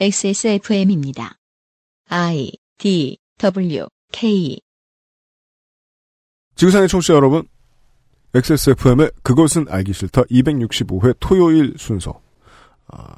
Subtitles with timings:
[0.00, 1.36] XSFM입니다.
[2.08, 4.58] I D W K
[6.56, 7.46] 지구상의 청취자 여러분,
[8.34, 12.20] XSFM의 그것은 알기 싫다 265회 토요일 순서.
[12.88, 13.14] 아,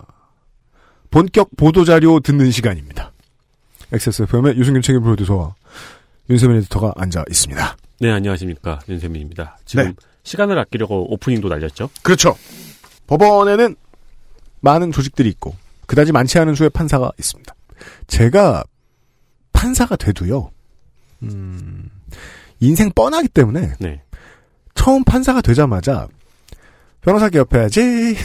[1.11, 3.13] 본격 보도자료 듣는 시간입니다.
[3.93, 5.55] XSFM의 유승균 책임 프로듀서와
[6.29, 7.77] 윤세민 에디터가 앉아 있습니다.
[8.01, 8.81] 네, 안녕하십니까.
[8.89, 9.59] 윤세민입니다.
[9.65, 9.95] 지금 네.
[10.25, 11.89] 시간을 아끼려고 오프닝도 날렸죠?
[12.03, 12.37] 그렇죠.
[13.07, 13.77] 법원에는
[14.61, 15.55] 많은 조직들이 있고,
[15.95, 17.55] 그다지 많지 않은 수의 판사가 있습니다.
[18.09, 18.65] 제가
[19.53, 20.51] 판사가 돼도요,
[21.23, 21.89] 음,
[22.59, 24.03] 인생 뻔하기 때문에 네.
[24.75, 26.09] 처음 판사가 되자마자
[27.03, 28.17] 변호사께 옆에야지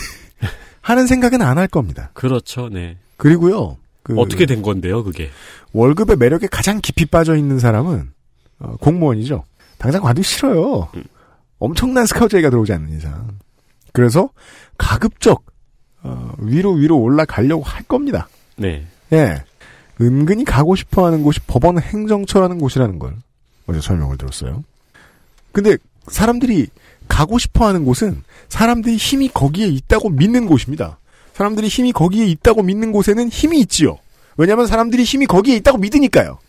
[0.82, 2.10] 하는 생각은 안 할 겁니다.
[2.16, 2.98] 그렇죠, 네.
[3.18, 5.30] 그리고요, 그 어떻게 된 건데요, 그게?
[5.74, 8.12] 월급의 매력에 가장 깊이 빠져 있는 사람은
[8.60, 9.44] 어, 공무원이죠.
[9.78, 10.90] 당장 관두기 싫어요.
[10.96, 11.04] 음.
[11.60, 13.38] 엄청난 스카우트 얘기가 들어오지 않는 이상.
[13.94, 14.30] 그래서
[14.78, 15.44] 가급적
[16.04, 18.28] 어, 위로 위로 올라가려고 할 겁니다.
[18.56, 18.86] 네.
[19.12, 19.44] 예.
[20.02, 23.16] 은근히 가고 싶어 하는 곳이 법원 행정처라는 곳이라는 걸
[23.68, 24.64] 어제 설명을 들었어요.
[25.52, 26.68] 근데 사람들이
[27.08, 31.00] 가고 싶어 하는 곳은 사람들이 힘이 거기에 있다고 믿는 곳입니다.
[31.34, 33.98] 사람들이 힘이 거기에 있다고 믿는 곳에는 힘이 있지요.
[34.38, 36.40] 왜냐하면 사람들이 힘이 거기에 있다고 믿으니까요.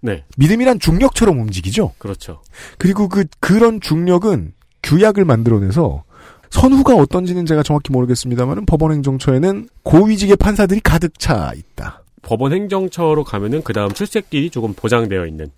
[0.00, 0.24] 네.
[0.36, 1.94] 믿음이란 중력처럼 움직이죠.
[1.98, 2.42] 그렇죠.
[2.78, 6.04] 그리고 그 그런 중력은 규약을 만들어내서
[6.50, 12.02] 선후가 어떤지는 제가 정확히 모르겠습니다만 법원 행정처에는 고위직의 판사들이 가득 차 있다.
[12.22, 15.50] 법원 행정처로 가면은 그 다음 출세길이 조금 보장되어 있는.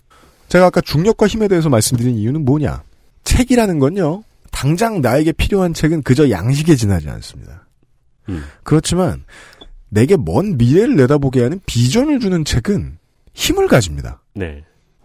[0.49, 2.83] 제가 아까 중력과 힘에 대해서 말씀드린 이유는 뭐냐?
[3.23, 4.23] 책이라는 건요.
[4.51, 7.67] 당장 나에게 필요한 책은 그저 양식에 지나지 않습니다.
[8.29, 8.43] 음.
[8.63, 9.23] 그렇지만
[9.89, 12.97] 내게 먼 미래를 내다보게 하는 비전을 주는 책은
[13.33, 14.21] 힘을 가집니다.
[14.33, 14.63] 네.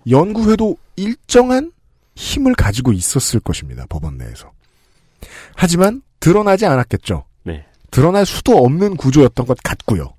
[0.08, 1.72] 연구회도 일정한
[2.14, 3.86] 힘을 가지고 있었을 것입니다.
[3.88, 4.52] 법원 내에서.
[5.54, 7.24] 하지만 드러나지 않았겠죠.
[7.44, 7.64] 네.
[7.90, 10.14] 드러날 수도 없는 구조였던 것 같고요.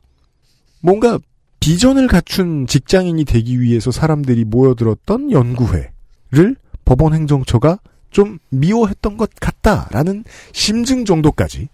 [0.82, 1.20] 뭔가
[1.60, 7.80] 비전을 갖춘 직장인이 되기 위해서 사람들이 모여들었던 연구회를 법원 행정처가
[8.12, 10.24] 좀 미워했던 것 같다라는
[10.54, 11.70] 심증 정도까지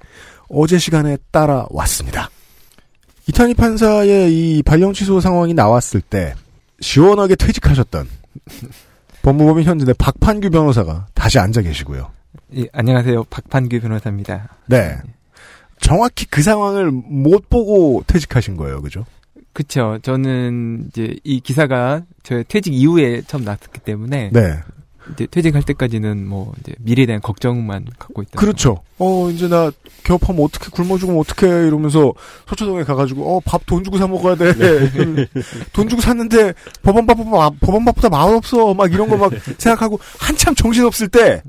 [0.50, 2.30] 어제 시간에 따라왔습니다.
[3.28, 6.34] 이탄희 판사의 이 발령 취소 상황이 나왔을 때
[6.80, 8.08] 시원하게 퇴직하셨던
[9.22, 12.12] 법무법인 현진의 박판규 변호사가 다시 앉아 계시고요.
[12.58, 13.26] 예, 안녕하세요.
[13.30, 14.50] 박판규 변호사입니다.
[14.66, 14.98] 네.
[15.80, 18.82] 정확히 그 상황을 못 보고 퇴직하신 거예요.
[18.82, 19.06] 그죠?
[19.54, 20.00] 그쵸.
[20.02, 24.60] 저는 이제 이 기사가 저 퇴직 이후에 처음 났기 때문에 네.
[25.14, 28.40] 이제 퇴직할 때까지는 뭐 이제 미래에 대한 걱정만 갖고 있다.
[28.40, 28.84] 그렇죠.
[29.00, 29.72] 어, 이제 나
[30.04, 32.14] 개업하면 어떻게 굶어 죽으면 어떻게 이러면서
[32.48, 34.54] 서초동에 가가지고, 어, 밥 돈 주고 사 먹어야 돼.
[35.74, 36.54] 돈 주고 샀는데
[36.84, 38.74] 법원 밥, 법원 밥보다 맛없어.
[38.74, 41.42] 막 이런 거 막 생각하고 한참 정신 없을 때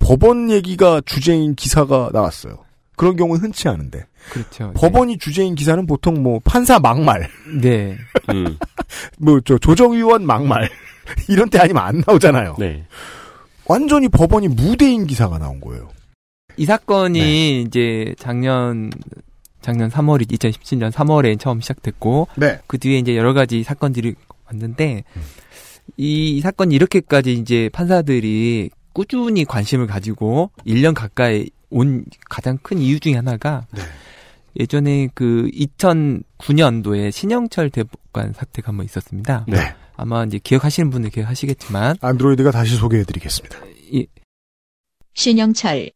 [0.00, 2.64] 법원 얘기가 주제인 기사가 나왔어요.
[2.96, 4.04] 그런 경우는 흔치 않은데.
[4.30, 4.72] 그렇죠.
[4.74, 7.30] 법원이 주제인 기사는 보통 뭐 판사 막말,
[7.62, 7.96] 네.
[8.28, 8.58] 음.
[9.18, 10.68] 뭐저 조정위원 막말
[11.28, 12.56] 이런 때 아니면 안 나오잖아요.
[12.58, 12.84] 네.
[13.66, 15.88] 완전히 법원이 무대인 기사가 나온 거예요.
[16.56, 17.60] 이 사건이 네.
[17.60, 18.90] 이제 작년
[19.62, 22.58] 작년 3월 2017년 3월에 처음 시작됐고 네.
[22.66, 24.14] 그 뒤에 이제 여러 가지 사건들이
[24.46, 25.22] 왔는데 음.
[25.96, 32.98] 이, 이 사건이 이렇게까지 이제 판사들이 꾸준히 관심을 가지고 1년 가까이 온 가장 큰 이유
[33.00, 33.82] 중에 하나가 네.
[34.58, 39.44] 예전에 그 2009년도에 신영철 대법관 사태가 한번 있었습니다.
[39.48, 39.58] 네.
[39.96, 43.58] 아마 이제 기억하시는 분들 기억하시겠지만 안드로이드가 다시 소개해드리겠습니다.
[43.90, 44.06] 이
[45.14, 45.90] 신영철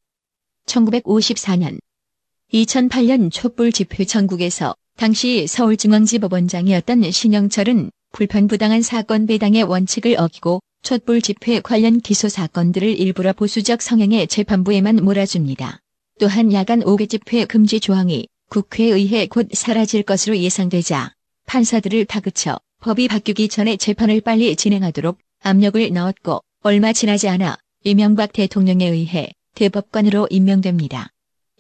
[0.66, 1.78] 1954년
[2.53, 11.99] 2008년 촛불 집회 전국에서 당시 서울중앙지법원장이었던 신영철은 불편부당한 사건 배당의 원칙을 어기고 촛불 집회 관련
[11.99, 15.81] 기소 사건들을 일부러 보수적 성향의 재판부에만 몰아줍니다.
[16.21, 21.15] 또한 야간 5개 집회 금지 조항이 국회에 의해 곧 사라질 것으로 예상되자
[21.47, 28.87] 판사들을 다그쳐 법이 바뀌기 전에 재판을 빨리 진행하도록 압력을 넣었고 얼마 지나지 않아 이명박 대통령에
[28.87, 31.09] 의해 대법관으로 임명됩니다.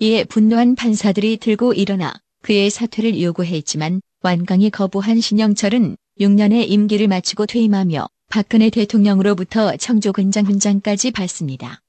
[0.00, 8.06] 이에 분노한 판사들이 들고 일어나 그의 사퇴를 요구했지만 완강히 거부한 신영철은 6년의 임기를 마치고 퇴임하며
[8.34, 11.82] 박근혜 대통령으로부터 청조근장 훈장까지 받습니다.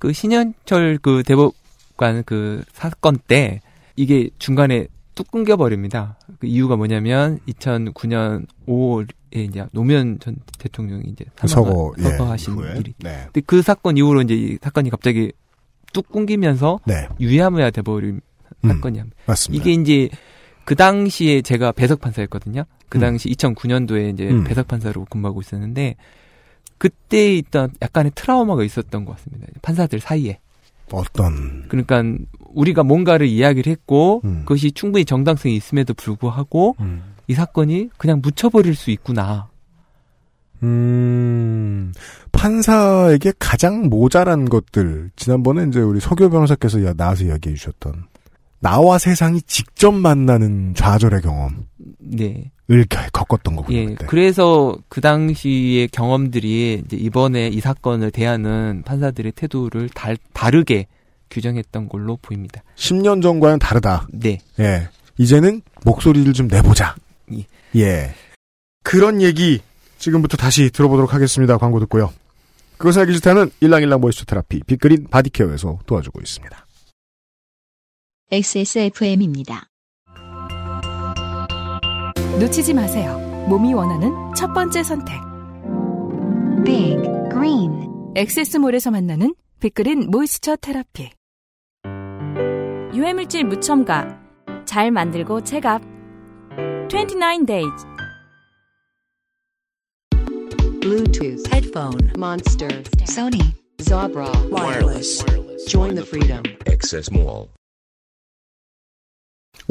[0.00, 3.60] 그 신현철 그 대법관 그 사건 때
[3.94, 6.18] 이게 중간에 뚝 끊겨 버립니다.
[6.40, 12.78] 그 이유가 뭐냐면 2009년 5월에 이제 노무현 전 대통령이 이제 서거, 예, 서거하신 이후에.
[12.78, 12.94] 일이.
[12.98, 13.20] 네.
[13.26, 15.30] 근데 그 사건 이후로 이제 이 사건이 갑자기
[15.92, 17.06] 뚝 끊기면서 네.
[17.20, 18.20] 유야무야 돼버린
[18.64, 19.04] 음, 사건이야.
[19.26, 19.62] 맞습니다.
[19.62, 20.08] 이게 이제
[20.64, 22.64] 그 당시에 제가 배석 판사였거든요.
[22.90, 23.00] 그 음.
[23.00, 24.44] 당시 2009년도에 이제 음.
[24.44, 25.96] 배석 판사로 근무하고 있었는데
[26.76, 29.46] 그때 있던 약간의 트라우마가 있었던 것 같습니다.
[29.62, 30.38] 판사들 사이에.
[30.92, 32.02] 어떤 그러니까
[32.52, 34.40] 우리가 뭔가를 이야기를 했고 음.
[34.40, 37.14] 그것이 충분히 정당성이 있음에도 불구하고 음.
[37.28, 39.48] 이 사건이 그냥 묻혀버릴 수 있구나.
[40.62, 41.92] 음,
[42.32, 48.04] 판사에게 가장 모자란 것들, 지난번에 이제 우리 서교 변호사께서 야- 나와서 이야기해 주셨던,
[48.60, 51.56] 나와 세상이 직접 만나는 좌절의 경험을
[51.98, 52.50] 네.
[52.88, 53.76] 겨- 겪었던 거군요.
[53.78, 53.84] 예.
[53.86, 54.06] 그때.
[54.06, 60.86] 그래서 그 당시의 경험들이 이제 이번에 이 사건을 대하는 판사들의 태도를 달, 다르게
[61.30, 62.62] 규정했던 걸로 보입니다.
[62.76, 64.06] 10년 전과는 다르다.
[64.12, 64.38] 네.
[64.58, 64.88] 예.
[65.18, 66.94] 이제는 목소리를 좀 내보자.
[67.32, 67.46] 예.
[67.76, 68.14] 예.
[68.82, 69.60] 그런 얘기
[69.98, 71.56] 지금부터 다시 들어보도록 하겠습니다.
[71.58, 72.12] 광고 듣고요.
[72.78, 76.66] 그것을 알기 싫다는 일랑일랑 모이스트 테라피 빅그린 바디케어에서 도와주고 있습니다.
[78.32, 79.66] XSFM입니다.
[82.38, 83.18] 놓치지 마세요.
[83.48, 85.20] 몸이 원하는 첫 번째 선택.
[86.64, 87.88] Big Green.
[88.14, 91.10] 엑세스몰에서 만나는 빅그린 모이스처 테라피.
[92.94, 94.20] 유해물질 무첨가
[94.64, 95.82] 잘 만들고 체갑
[96.88, 97.86] 29 days
[100.80, 101.46] Bluetooth.
[101.52, 102.12] Headphone.
[102.16, 102.68] Monster.
[103.06, 103.54] Sony.
[103.78, 104.30] Zabra.
[104.50, 105.24] Wireless.
[105.68, 106.42] Join the freedom.
[106.66, 107.48] Access Mall.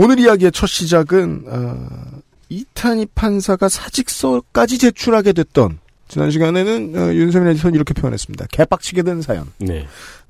[0.02, 7.76] 오늘 이야기의 첫 시작은 어, 이탄희 판사가 사직서까지 제출하게 됐던 지난 시간에는 어, 윤세민 에디터는
[7.76, 8.46] 이렇게 표현했습니다.
[8.50, 9.52] 개빡치게 된 사연.
[9.58, 9.88] 네.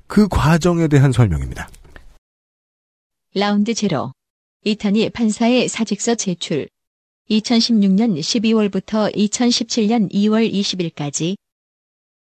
[0.08, 1.68] 그 과정에 대한 설명입니다.
[3.36, 4.12] 라운드 제로.
[4.64, 6.68] 이탄희 판사의 사직서 제출.
[7.30, 11.36] 2016년 12월부터 2017년 2월 20일까지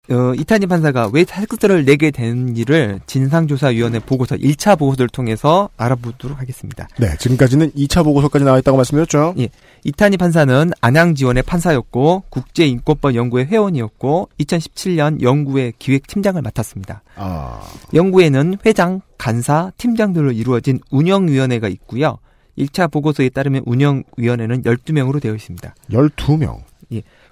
[0.09, 6.87] 어, 이탄희 판사가 왜 사직서를 내게 된지를 진상조사위원회 보고서 1차 보고서를 통해서 알아보도록 하겠습니다.
[6.97, 9.33] 네, 지금까지는 2차 보고서까지 나와 있다고 말씀드렸죠.
[9.39, 9.49] 예.
[9.83, 17.01] 이탄희 판사는 안양지원의 판사였고 국제인권법 연구회 회원이었고 2017년 연구회 기획팀장을 맡았습니다.
[17.15, 17.61] 아,
[17.93, 22.19] 연구회는 회장, 간사, 팀장들로 이루어진 운영위원회가 있고요.
[22.57, 25.75] 1차 보고서에 따르면 운영위원회는 12명으로 되어 있습니다.
[25.91, 26.63] 12명.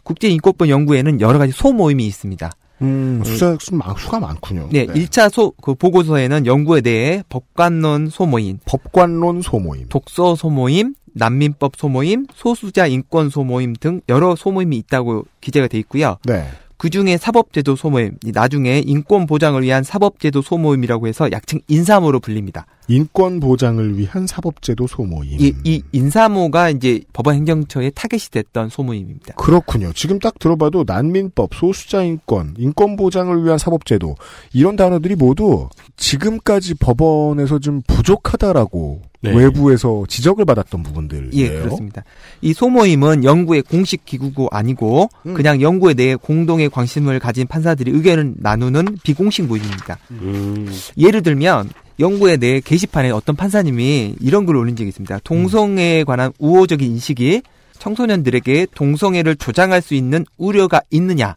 [0.03, 2.51] 국제인권법 연구회는 여러 가지 소모임이 있습니다.
[2.83, 4.69] 음, 수가, 수, 수가 많군요.
[4.71, 9.87] 네, 1차 소, 그 보고서에는 연구회 내에 법관론 소모임, 법관론 소모임.
[9.89, 16.17] 독서 소모임, 난민법 소모임, 소수자 인권 소모임 등 여러 소모임이 있다고 기재가 돼 있고요.
[16.25, 16.47] 네.
[16.77, 22.65] 그 중에 사법제도 소모임, 이 나중에 인권 보장을 위한 사법제도 소모임이라고 해서 약칭 인사모로 불립니다.
[22.87, 25.39] 인권 보장을 위한 사법제도 소모임.
[25.39, 29.35] 이, 이 인사모가 이제 법원 행정처의 타겟이 됐던 소모임입니다.
[29.35, 29.93] 그렇군요.
[29.93, 34.15] 지금 딱 들어봐도 난민법, 소수자 인권, 인권 보장을 위한 사법제도
[34.53, 39.33] 이런 단어들이 모두 지금까지 법원에서 좀 부족하다라고 네.
[39.33, 41.31] 외부에서 지적을 받았던 부분들이에요.
[41.33, 42.03] 예, 그렇습니다.
[42.41, 45.33] 이 소모임은 연구의 공식 기구고 아니고 음.
[45.33, 49.97] 그냥 연구에 대해 공동의 관심을 가진 판사들이 의견을 나누는 비공식 모임입니다.
[50.11, 50.69] 음.
[50.97, 55.19] 예를 들면 연구에 대해 게시판에 어떤 판사님이 이런 글을 올린 적이 있습니다.
[55.23, 57.43] 동성애에 관한 우호적인 인식이
[57.79, 61.35] 청소년들에게 동성애를 조장할 수 있는 우려가 있느냐?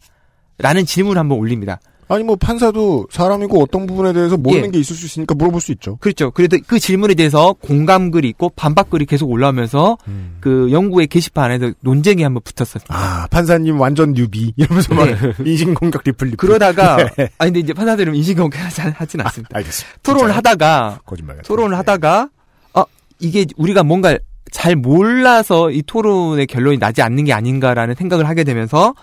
[0.57, 1.79] 라는 질문을 한번 올립니다.
[2.09, 4.71] 아니 뭐 판사도 사람이고 어떤 부분에 대해서 모르는 예.
[4.71, 5.97] 게 있을 수 있으니까 물어볼 수 있죠.
[5.97, 6.31] 그렇죠.
[6.31, 9.97] 그래도 그 질문에 대해서 공감 글이 있고 반박 글이 계속 올라오면서
[10.39, 12.85] 그 연구의 게시판에서 논쟁이 한번 붙었었어요.
[12.89, 15.07] 아 판사님 완전 뉴비 이러면서 막
[15.45, 16.37] 인신공격 리플 리플.
[16.37, 16.97] 그러다가
[17.37, 19.57] 아니 근데 이제 판사들은 인신공격 하진 않습니다.
[19.57, 19.99] 알겠습니다.
[20.03, 20.37] 토론을 진짜요?
[20.37, 21.41] 하다가 거짓말.
[21.41, 22.29] 토론을 하다가
[22.73, 22.85] 아
[23.19, 24.17] 이게 우리가 뭔가
[24.51, 28.93] 잘 몰라서 이 토론의 결론이 나지 않는 게 아닌가라는 생각을 하게 되면서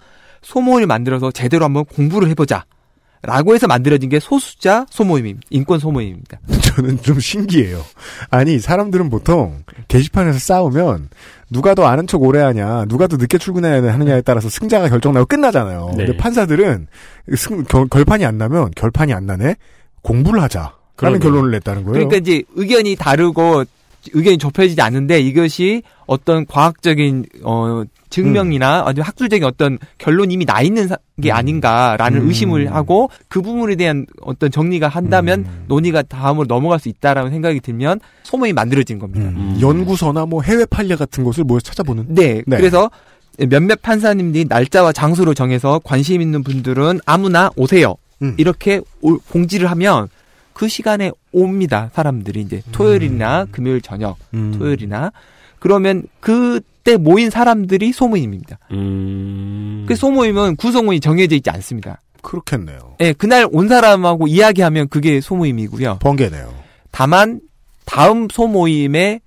[0.40, 2.64] 소모임을 만들어서 제대로 한번 공부를 해보자.
[3.26, 6.40] 라고 해서 만들어진 게 소수자 소모임, 인권 소모임입니다.
[6.62, 7.82] 저는 좀 신기해요.
[8.30, 11.08] 아니 사람들은 보통 게시판에서 싸우면
[11.50, 15.90] 누가 더 아는 척 오래 하냐, 누가 더 늦게 출근해야 하느냐에 따라서 승자가 결정나고 끝나잖아요.
[15.96, 16.06] 네.
[16.06, 16.86] 근데 판사들은
[17.36, 19.56] 승, 결, 결판이 안 나면 결판이 안 나네
[20.02, 21.18] 공부를 하자 라는 그러네요.
[21.20, 21.92] 결론을 냈다는 거예요.
[21.94, 23.64] 그러니까 이제 의견이 다르고
[24.12, 28.86] 의견이 좁혀지지 않는데 이것이 어떤 과학적인 어 증명이나 음.
[28.88, 32.28] 아니면 학술적인 어떤 결론이 이미 나 있는 사- 게 아닌가라는 음.
[32.28, 35.64] 의심을 하고 그 부분에 대한 어떤 정리가 한다면 음.
[35.68, 39.28] 논의가 다음으로 넘어갈 수 있다라는 생각이 들면 소모임이 만들어진 겁니다.
[39.30, 42.06] 음, 연구서나 뭐 해외 판례 같은 것을 모여서 찾아보는.
[42.08, 42.56] 네, 네.
[42.56, 42.90] 그래서
[43.48, 47.94] 몇몇 판사님들이 날짜와 장소를 정해서 관심 있는 분들은 아무나 오세요.
[48.22, 48.34] 음.
[48.36, 50.08] 이렇게 올- 공지를 하면
[50.54, 51.90] 그 시간에 옵니다.
[51.92, 54.54] 사람들이 이제 토요일이나 금요일 저녁, 음.
[54.56, 55.12] 토요일이나
[55.58, 58.58] 그러면 그때 모인 사람들이 소모임입니다.
[58.70, 59.84] 음.
[59.86, 62.00] 그 소모임은 구성원이 정해져 있지 않습니다.
[62.22, 62.96] 그렇겠네요.
[63.00, 65.98] 예, 그날 온 사람하고 이야기하면 그게 소모임이고요.
[66.00, 66.54] 번개네요.
[66.90, 67.40] 다만
[67.84, 69.20] 다음 소모임에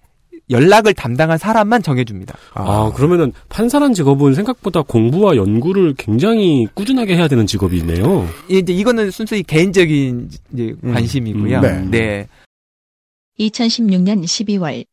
[0.49, 2.37] 연락을 담당한 사람만 정해줍니다.
[2.53, 8.27] 아, 그러면은 판사란 직업은 생각보다 공부와 연구를 굉장히 꾸준하게 해야 되는 직업이네요.
[8.49, 10.93] 이제 이거는 순수히 개인적인 이제 음.
[10.93, 11.59] 관심이고요.
[11.59, 11.87] 음, 네.
[11.89, 12.27] 네.
[13.39, 14.85] 2016년 12월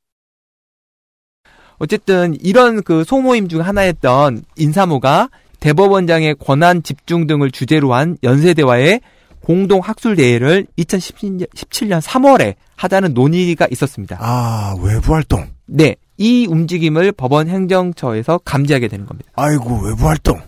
[1.78, 5.30] 어쨌든 이런 그 소모임 중 하나였던 인사모가
[5.60, 9.00] 대법원장의 권한 집중 등을 주제로 한 연세대와의
[9.44, 14.16] 공동 학술 대회를 2017년 3월에 하자는 논의가 있었습니다.
[14.20, 15.46] 아, 외부 활동.
[15.66, 15.96] 네.
[16.16, 19.30] 이 움직임을 법원 행정처에서 감지하게 되는 겁니다.
[19.34, 20.40] 아이고, 외부 활동.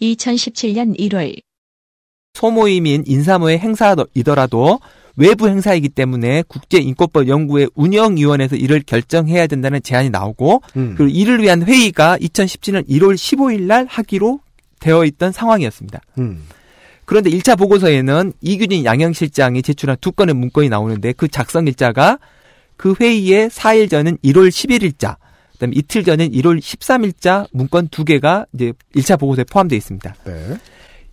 [0.00, 1.40] 2017년 1월
[2.34, 4.80] 소모임인 인사모의 행사이더라도
[5.16, 10.94] 외부 행사이기 때문에 국제인권법 연구회 운영위원회에서 이를 결정해야 된다는 제안이 나오고 음.
[10.96, 14.40] 그리고 이를 위한 회의가 2017년 1월 15일 날 하기로
[14.80, 16.00] 되어 있던 상황이었습니다.
[16.18, 16.42] 음.
[17.04, 22.18] 그런데 1차 보고서에는 이규진 양형실장이 제출한 두 건의 문건이 나오는데 그 작성 일자가
[22.76, 25.16] 그 회의의 4일 전인 1월 11일자,
[25.52, 30.14] 그다음에 이틀 전인 1월 13일자 문건 두 개가 이제 1차 보고서에 포함되어 있습니다.
[30.24, 30.58] 네.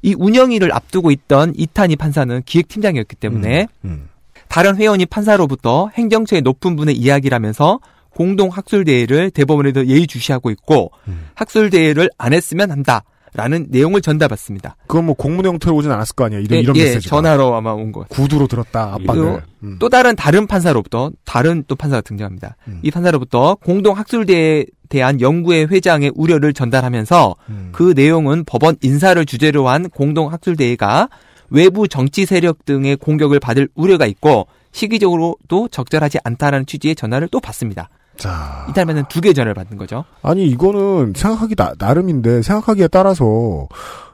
[0.02, 4.10] 이 운영위를 앞두고 있던 이탄희 판사는 기획팀장이었기 때문에 음.
[4.48, 7.80] 다른 회원이 판사로부터 행정처의 높은 분의 이야기를 하면서
[8.10, 11.30] 공동 학술 대회를 대법원에서 예의주시하고 있고 음.
[11.36, 13.04] 학술 대회를 안 했으면 한다
[13.34, 14.76] 라는 내용을 전달받습니다.
[14.88, 16.42] 그건 뭐 공문 형태로 오진 않았을 거 아니에요.
[16.42, 17.16] 이런, 예, 이런 예, 메시지가.
[17.16, 18.10] 전화로 아마 온 것.
[18.10, 19.42] 구두로 들었다, 압박을.
[19.64, 19.78] 음.
[19.80, 22.58] 또 다른 다른 판사로부터 다른 또 판사가 등장합니다.
[22.68, 22.80] 음.
[22.82, 27.70] 이 판사로부터 공동 학술대회에 대한 연구회 회장의 우려를 전달하면서 음.
[27.72, 31.08] 그 내용은 법원 인사를 주제로 한 공동 학술대회가
[31.50, 37.90] 외부 정치 세력 등의 공격을 받을 우려가 있고 시기적으로도 적절하지 않다라는 취지의 전화를 또 받습니다.
[38.18, 38.66] 자.
[38.70, 40.06] 이탈면은 두 개의 전화를 받는 거죠.
[40.22, 43.68] 아니, 이거는 생각하기 나, 나름인데, 생각하기에 따라서,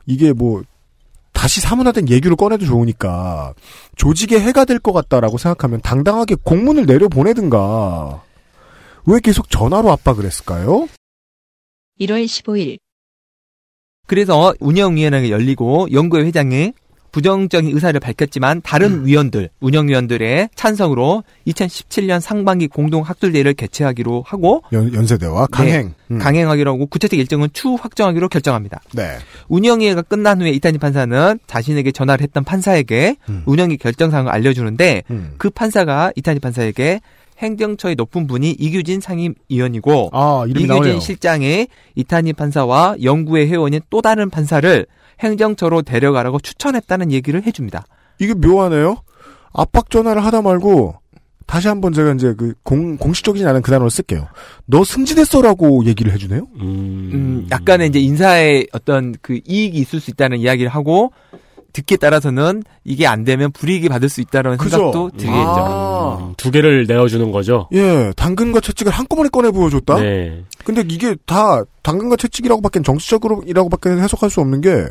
[0.06, 0.62] 이게 뭐,
[1.34, 3.54] 다시 사문화된 얘기를 꺼내도 좋으니까,
[3.96, 8.24] 조직에 해가 될 것 같다라고 생각하면 당당하게 공문을 내려보내든가,
[9.06, 10.88] 왜 계속 전화로 압박을 했을까요?
[12.00, 12.78] 1월 15일
[14.06, 16.74] 그래서 운영위원회가 열리고 연구회 회장이
[17.12, 25.48] 부정적인 의사를 밝혔지만 다른 위원들, 운영위원들의 찬성으로 2017년 상반기 공동 학술대회를 개최하기로 하고 연, 연세대와
[25.48, 25.94] 강행.
[26.12, 26.20] 음.
[26.20, 28.82] 강행하기로 하고 구체적 일정은 추후 확정하기로 결정합니다.
[28.94, 29.18] 네.
[29.48, 33.44] 운영위회가 끝난 후에 이탄희 판사는 자신에게 전화를 했던 판사에게 음.
[33.46, 35.34] 운영위 결정사항을 알려주는데 음.
[35.38, 37.02] 그 판사가 이탄희 판사에게
[37.40, 41.00] 행정처의 높은 분이 이규진 상임위원이고 아, 이규진 나오네요.
[41.00, 44.86] 실장이 이탄희 판사와 연구회 회원인 또 다른 판사를
[45.20, 47.86] 행정처로 데려가라고 추천했다는 얘기를 해줍니다.
[48.20, 48.98] 이게 묘하네요.
[49.54, 50.96] 압박 전화를 하다 말고
[51.48, 54.28] 다시 한번 제가 이제 그 공, 공식적이진 않은 그 단어를 쓸게요.
[54.66, 56.46] 너 승진했어라고 얘기를 해주네요.
[56.60, 61.14] 음, 음, 약간의 이제 인사에 어떤 그 이익이 있을 수 있다는 이야기를 하고
[61.78, 64.78] 듣기에 따라서는 이게 안 되면 불이익이 받을 수 있다는 그죠?
[64.78, 65.36] 생각도 들겠죠.
[65.36, 66.18] 아.
[66.22, 67.68] 음, 두 개를 내어주는 거죠.
[67.74, 70.00] 예, 당근과 채찍을 한꺼번에 꺼내 보여줬다.
[70.00, 70.44] 네.
[70.64, 74.88] 근데 이게 다 당근과 채찍이라고밖에 정치적으로이라고밖에 해석할 수 없는 게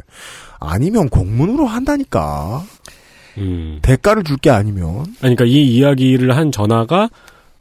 [0.60, 2.62] 아니면 공문으로 한다니까
[3.38, 3.78] 음.
[3.82, 7.08] 대가를 줄 게 아니면 아니, 그러니까 이 이야기를 한 전화가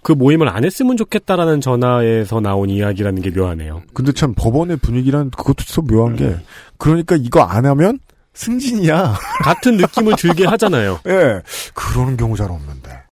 [0.02, 3.82] 그 모임을 안 했으면 좋겠다라는 전화에서 나온 이야기라는 게 묘하네요.
[3.94, 6.36] 근데 참 법원의 분위기란 그것도 참 묘한 게
[6.78, 7.98] 그러니까 이거 안 하면
[8.36, 9.18] 승진이야.
[9.44, 11.00] 같은 느낌을 들게 하잖아요.
[11.08, 11.42] 예,
[11.74, 13.04] 그러는 경우 잘 없는데.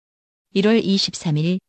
[0.55, 1.59] 1월 23일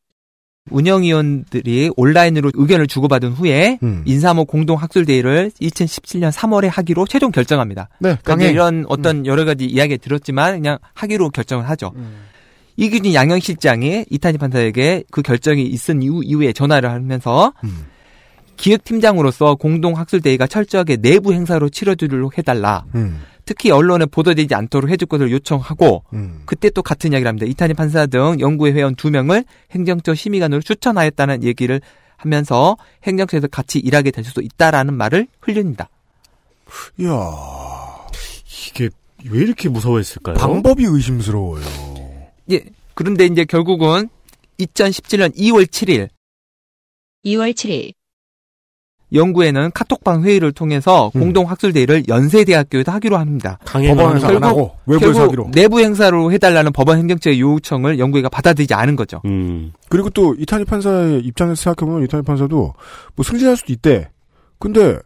[0.70, 4.02] 운영위원들이 온라인으로 의견을 주고받은 후에 음.
[4.06, 7.88] 인사모 공동 학술대회를 2017년 3월에 하기로 최종 결정합니다.
[7.98, 8.50] 네, 그러니까.
[8.50, 11.92] 이런 어떤 여러 가지 이야기 들었지만 그냥 하기로 결정을 하죠.
[11.96, 12.24] 음.
[12.76, 17.86] 이규진 양형실장이 이탄희 판사에게 그 결정이 있은 이후, 이후에 전화를 하면서 음.
[18.56, 22.84] 기획팀장으로서 공동학술대회가 철저하게 내부 행사로 치러주도록 해달라.
[23.44, 23.46] 음.
[23.46, 26.42] 특히 언론에 보도되지 않도록 해줄 것을 요청하고 음.
[26.46, 27.46] 그때 또 같은 이야기를 합니다.
[27.46, 31.80] 이탄희 판사 등 연구회 회원 두 명을 행정처 심의관으로 추천하였다는 얘기를
[32.16, 35.88] 하면서 행정처에서 같이 일하게 될 수도 있다라는 말을 흘립니다.
[36.98, 37.10] 이야,
[38.68, 38.88] 이게
[39.28, 40.36] 왜 이렇게 무서워했을까요?
[40.36, 41.64] 방법이 의심스러워요.
[42.50, 42.64] 예.
[42.94, 44.08] 그런데 이제 결국은
[44.58, 46.08] 2017년 2월 7일
[47.24, 47.92] 2월 7일
[49.14, 51.20] 연구회는 카톡방 회의를 통해서 음.
[51.20, 53.58] 공동 학술대회를 연세대학교에서 하기로 합니다.
[54.36, 54.48] 안 거.
[54.48, 55.50] 하고 외부에서 하기로.
[55.52, 59.20] 내부 행사로 해달라는 법원 행정처의 요청을 연구회가 받아들이지 않은 거죠.
[59.24, 59.72] 음.
[59.88, 62.74] 그리고 또 이탄희 판사의 입장에서 생각해보면 이탄희 판사도
[63.14, 64.08] 뭐 승진할 수도 있대.
[64.58, 64.98] 근데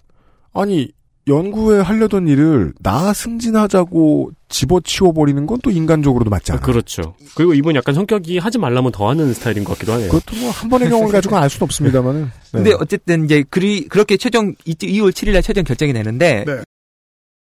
[0.53, 0.89] 아니
[1.29, 6.61] 연구에 하려던 일을 나 승진하자고 집어치워버리는 건 또 인간적으로도 맞지 않아.
[6.61, 7.15] 그렇죠.
[7.35, 10.09] 그리고 이분 약간 성격이 하지 말라면 더 하는 스타일인 것 같기도 하네요.
[10.11, 12.23] 그것도 뭐 한 번의 경험을 가지고는 알 수는 없습니다만은.
[12.25, 12.31] 네.
[12.53, 16.63] 근데 어쨌든 이제 그리 그렇게 최종 2월 7일 날 최종 결정이 되는데 네.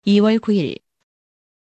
[0.07, 0.77] 2월 9일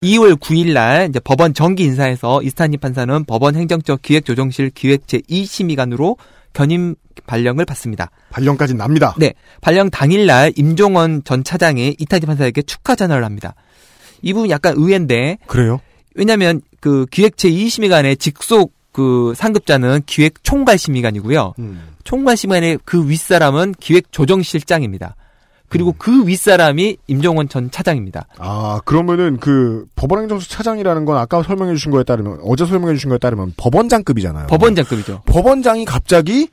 [0.03, 6.17] 2월 9일 날 이제 법원 정기 인사에서 이스탄희 판사는 법원 행정처 기획조정실 기획 제2심의관으로
[6.53, 8.09] 견임 발령을 받습니다.
[8.29, 9.15] 발령까지 납니다.
[9.17, 9.33] 네.
[9.61, 13.55] 발령 당일날 임종원 전 차장이 이탄희 판사에게 축하 전화를 합니다.
[14.21, 15.79] 이 부분 약간 의외인데 그래요?
[16.15, 21.53] 왜냐하면 그 기획 제2심의관의 직속 그 상급자는 기획 총괄 심의관이고요.
[21.59, 21.81] 음.
[22.03, 25.15] 총괄 심의관의 그 윗사람은 기획 조정실장입니다.
[25.71, 28.27] 그리고 그 윗사람이 임종원 전 차장입니다.
[28.39, 33.17] 아, 그러면은 그 법원행정처 차장이라는 건 아까 설명해 주신 거에 따르면 어제 설명해 주신 거에
[33.17, 34.47] 따르면 법원장급이잖아요.
[34.47, 35.21] 법원장급이죠.
[35.25, 36.49] 법원장이 갑자기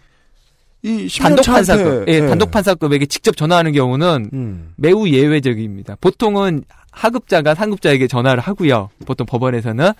[0.82, 2.28] 이 단독 판사급, 예, 네.
[2.28, 4.72] 단독 판사급에게 직접 전화하는 경우는 음.
[4.76, 5.96] 매우 예외적입니다.
[6.00, 8.88] 보통은 하급자가 상급자에게 전화를 하고요.
[9.04, 9.90] 보통 법원에서는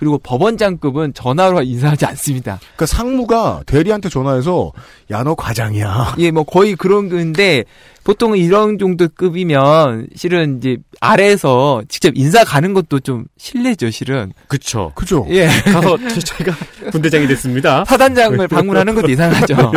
[0.00, 2.58] 그리고 법원장급은 전화로 인사하지 않습니다.
[2.74, 4.72] 그러니까 상무가 대리한테 전화해서
[5.10, 6.14] 야 너 과장이야.
[6.18, 7.64] 예, 뭐 거의 그런 건데
[8.04, 14.32] 보통은 이런 정도 급이면 실은 이제 아래에서 직접 인사 가는 것도 좀 실례죠, 실은.
[14.48, 14.92] 그쵸.
[14.94, 15.26] 그죠?
[15.28, 15.46] 예.
[15.46, 16.52] 가서 제가
[16.90, 17.84] 군대장이 됐습니다.
[17.84, 19.72] 사단장을 방문하는 것도 이상하죠.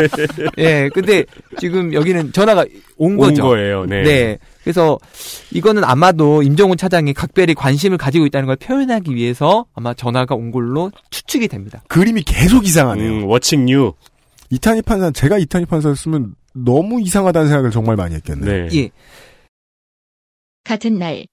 [0.57, 1.25] 예, 근데
[1.59, 2.61] 지금 여기는 전화가
[2.97, 3.43] 온 온 거죠.
[3.43, 3.85] 거예요.
[3.85, 4.03] 네.
[4.03, 4.37] 네.
[4.63, 4.97] 그래서
[5.51, 10.91] 이거는 아마도 임종헌 차장이 각별히 관심을 가지고 있다는 걸 표현하기 위해서 아마 전화가 온 걸로
[11.09, 11.83] 추측이 됩니다.
[11.87, 13.11] 그림이 계속 이상하네요.
[13.11, 13.93] 음, watching you.
[14.49, 18.67] 이탄희 판사 제가 이탄희 판사였으면 너무 이상하다는 생각을 정말 많이 했겠네요.
[18.67, 18.77] 네.
[18.77, 18.89] 예.
[20.63, 21.25] 같은 날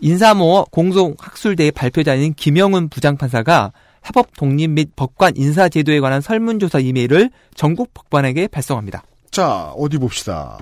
[0.00, 7.92] 인사모 공송학술대의 발표자인 김영훈 부장판사가 사법 독립 및 법관 인사 제도에 관한 설문조사 이메일을 전국
[7.94, 9.02] 법관에게 발송합니다.
[9.30, 10.58] 자, 어디 봅시다.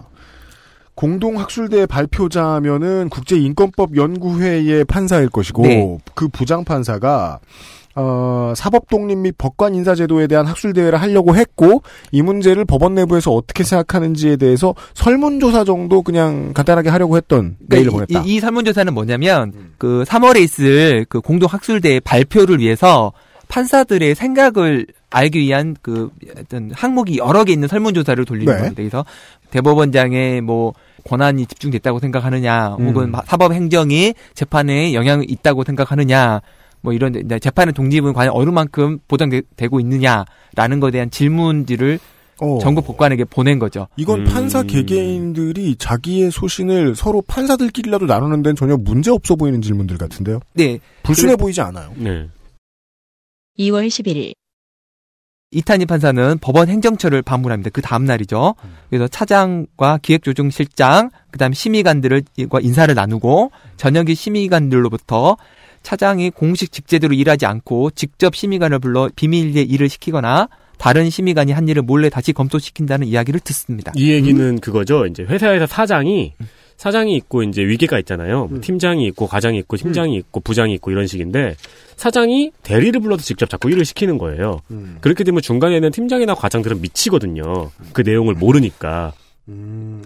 [0.96, 5.98] 공동학술대 발표자면은 국제인권법연구회의 판사일 것이고 네.
[6.14, 7.38] 그 부장 판사가
[7.98, 12.94] 어, 사법 독립 및 법관 인사 제도에 대한 학술 대회를 하려고 했고 이 문제를 법원
[12.94, 18.28] 내부에서 어떻게 생각하는지에 대해서 설문조사 정도 그냥 간단하게 하려고 했던 메일을 그러니까 보냈다.
[18.28, 23.12] 이, 이 설문조사는 뭐냐면 그 3월에 있을 그 공동학술대 발표를 위해서
[23.56, 28.58] 판사들의 생각을 알기 위한 그 어떤 항목이 여러 개 있는 설문조사를 돌리는 네.
[28.58, 28.76] 겁니다.
[28.76, 29.06] 그래서
[29.50, 32.88] 대법원장의 뭐 권한이 집중됐다고 생각하느냐, 음.
[32.88, 36.42] 혹은 사법 행정이 재판에 영향이 있다고 생각하느냐,
[36.82, 41.98] 뭐 이런 재판의 독립은 과연 어느 만큼 보장되고 있느냐라는 것에 대한 질문지를
[42.42, 42.58] 어.
[42.60, 43.88] 전국 법관에게 보낸 거죠.
[43.96, 44.24] 이건 음.
[44.26, 50.40] 판사 개개인들이 자기의 소신을 서로 판사들끼리라도 나누는 데는 전혀 문제 없어 보이는 질문들 같은데요.
[50.52, 51.92] 네, 불순해 보이지 않아요.
[51.96, 52.28] 네.
[53.58, 54.32] 2월 11일
[55.52, 57.70] 이탄희 판사는 법원 행정처를 방문합니다.
[57.70, 58.56] 그 다음 날이죠.
[58.90, 65.36] 그래서 차장과 기획조정실장, 그다음 심의관들과 인사를 나누고 저녁에 심의관들로부터
[65.82, 71.82] 차장이 공식 직제대로 일하지 않고 직접 심의관을 불러 비밀리에 일을 시키거나 다른 심의관이 한 일을
[71.82, 73.92] 몰래 다시 검토시킨다는 이야기를 듣습니다.
[73.94, 75.06] 이 얘기는 그거죠.
[75.06, 76.34] 이제 회사에서 사장이
[76.76, 78.46] 사장이 있고 이제 위계가 있잖아요.
[78.50, 81.56] 뭐 팀장이 있고 과장이 있고 팀장이 있고 부장이 있고 이런 식인데
[81.96, 84.60] 사장이 대리를 불러서 직접 자꾸 일을 시키는 거예요.
[84.70, 84.98] 음.
[85.00, 87.70] 그렇게 되면 중간에 있는 팀장이나 과장들은 미치거든요.
[87.92, 89.12] 그 내용을 모르니까.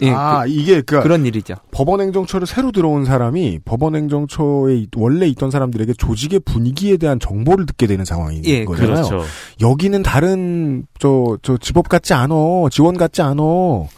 [0.02, 1.54] 예, 아, 이게 그 그런 일이죠.
[1.70, 8.04] 법원행정처를 새로 들어온 사람이 법원행정처에 이- 원래 있던 사람들에게 조직의 분위기에 대한 정보를 듣게 되는
[8.04, 8.94] 상황인 예, 거잖아요.
[9.02, 9.24] 그렇죠.
[9.62, 13.88] 여기는 다른 저 저 집업 같지 않어 지원 같지 않어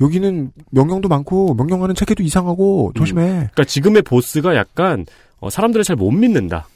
[0.00, 3.22] 여기는 명령도 많고 명령하는 체계도 이상하고 조심해.
[3.28, 5.06] 그러니까 지금의 보스가 약간
[5.40, 6.66] 어, 사람들을 잘 못 믿는다.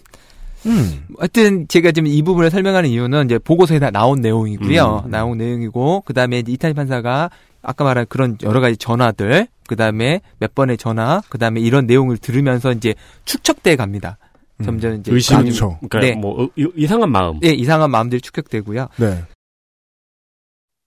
[0.66, 1.04] 음.
[1.18, 5.02] 하여튼 제가 지금 이 부분을 설명하는 이유는 이제 보고서에 다 나온 내용이고요.
[5.06, 5.10] 음.
[5.10, 7.30] 나온 내용이고 그다음에 이제 이탄희 판사가
[7.62, 12.94] 아까 말한 그런 여러 가지 전화들, 그다음에 몇 번의 전화, 그다음에 이런 내용을 들으면서 이제
[13.24, 14.18] 축적돼 갑니다.
[14.64, 15.78] 점점 이제 의심, 그렇죠.
[15.88, 16.12] 그러니까 네.
[16.20, 17.38] 뭐 어, 이- 이상한 마음.
[17.44, 18.88] 예, 이상한 마음들이 축적되고요.
[18.96, 19.22] 네.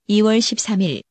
[0.09, 1.01] 2월 13일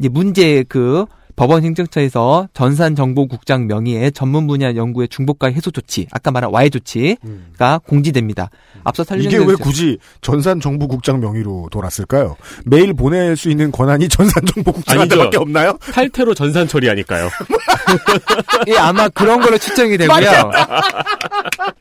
[0.00, 1.04] 이제 문제 그
[1.36, 7.78] 법원 행정처에서 전산 정보국장 명의의 전문 분야 연구의 중복과 해소 조치, 아까 말한 와해 조치가
[7.86, 8.50] 공지됩니다.
[8.84, 12.36] 앞서 이게 설명드린 왜 굳이 전산 정보국장 명의로 돌았을까요?
[12.66, 15.40] 메일 보낼 수 있는 권한이 전산 정보국장한테밖에 아니죠.
[15.40, 15.78] 없나요?
[15.92, 17.30] 탈퇴로 전산 처리하니까요.
[18.68, 20.50] 예, 아마 그런 걸로 추정이 되고요.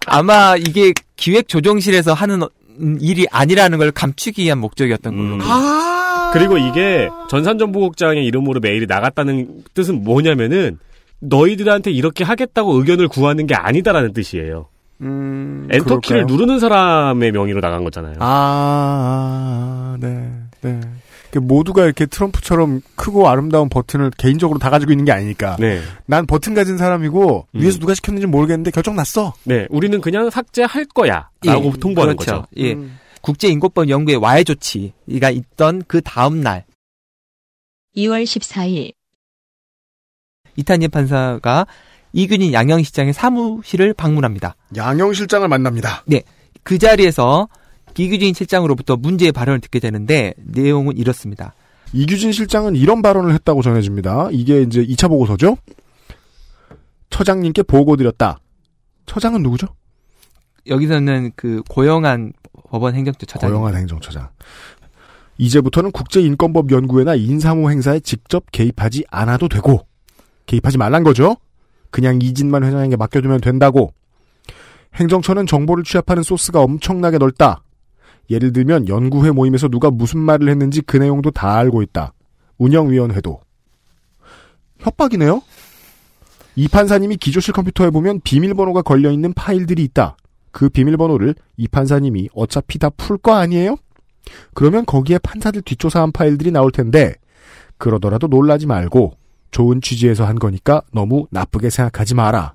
[0.06, 2.44] 아마 이게 기획조정실에서 하는
[2.80, 5.36] 음, 일이 아니라는 걸 감추기 위한 목적이었던 걸로.
[5.36, 5.42] 음.
[5.42, 6.19] 아.
[6.34, 10.80] 그리고 이게 전산정보국장의 이름으로 메일이 나갔다는 뜻은 뭐냐면은
[11.20, 14.68] 너희들한테 이렇게 하겠다고 의견을 구하는 게 아니다라는 뜻이에요.
[15.02, 16.26] 음, 엔터키를 그럴까요?
[16.26, 18.16] 누르는 사람의 명의로 나간 거잖아요.
[18.20, 20.30] 아, 아, 네,
[20.62, 20.80] 네.
[21.32, 25.58] 그 모두가 이렇게 트럼프처럼 크고 아름다운 버튼을 개인적으로 다 가지고 있는 게 아니니까.
[25.60, 25.80] 네.
[26.06, 27.60] 난 버튼 가진 사람이고 음.
[27.60, 29.34] 위에서 누가 시켰는지 모르겠는데 결정 났어.
[29.44, 29.68] 네.
[29.70, 31.30] 우리는 그냥 삭제할 거야.
[31.46, 32.42] 라고 예, 통보하는 그렇죠.
[32.42, 32.48] 거죠.
[32.58, 32.74] 예.
[32.74, 32.98] 음.
[33.22, 36.66] 국제인권법 연구의 와해 조치가 있던 그 다음 날
[37.96, 38.94] 2월 14일
[40.56, 41.68] 이탄희 판사가
[42.14, 44.56] 이균희 양형시장의 사무실을 방문합니다.
[44.76, 46.04] 양형 실장을 만납니다.
[46.64, 47.48] 그 자리에서
[47.98, 51.54] 이규진 실장으로부터 문제의 발언을 듣게 되는데 내용은 이렇습니다.
[51.92, 54.30] 이규진 실장은 이런 발언을 했다고 전해집니다.
[54.32, 55.58] 이게 이제 2차 보고서죠.
[57.10, 58.40] 처장님께 보고 드렸다.
[59.06, 59.68] 처장은 누구죠?
[60.68, 62.32] 여기서는 그 고영한
[62.70, 63.50] 법원 행정처 처장.
[63.50, 64.30] 고영한 행정처장.
[65.38, 69.88] 이제부터는 국제인권법 연구회나 인사모 행사에 직접 개입하지 않아도 되고
[70.46, 71.38] 개입하지 말란 거죠.
[71.92, 73.94] 그냥 이진만 회장에게 맡겨두면 된다고.
[74.96, 77.64] 행정처는 정보를 취합하는 소스가 엄청나게 넓다.
[78.30, 82.14] 예를 들면 연구회 모임에서 누가 무슨 말을 했는지 그 내용도 다 알고 있다.
[82.58, 83.40] 운영위원회도.
[84.80, 85.42] 협박이네요.
[86.56, 90.18] 이 판사님이 기조실 컴퓨터에 보면 비밀번호가 걸려있는 파일들이 있다.
[90.52, 93.78] 그 비밀번호를 이 판사님이 어차피 다 풀 거 아니에요?
[94.54, 97.16] 그러면 거기에 판사들 뒷조사한 파일들이 나올 텐데
[97.78, 99.14] 그러더라도 놀라지 말고
[99.52, 102.54] 좋은 취지에서 한 거니까 너무 나쁘게 생각하지 마라.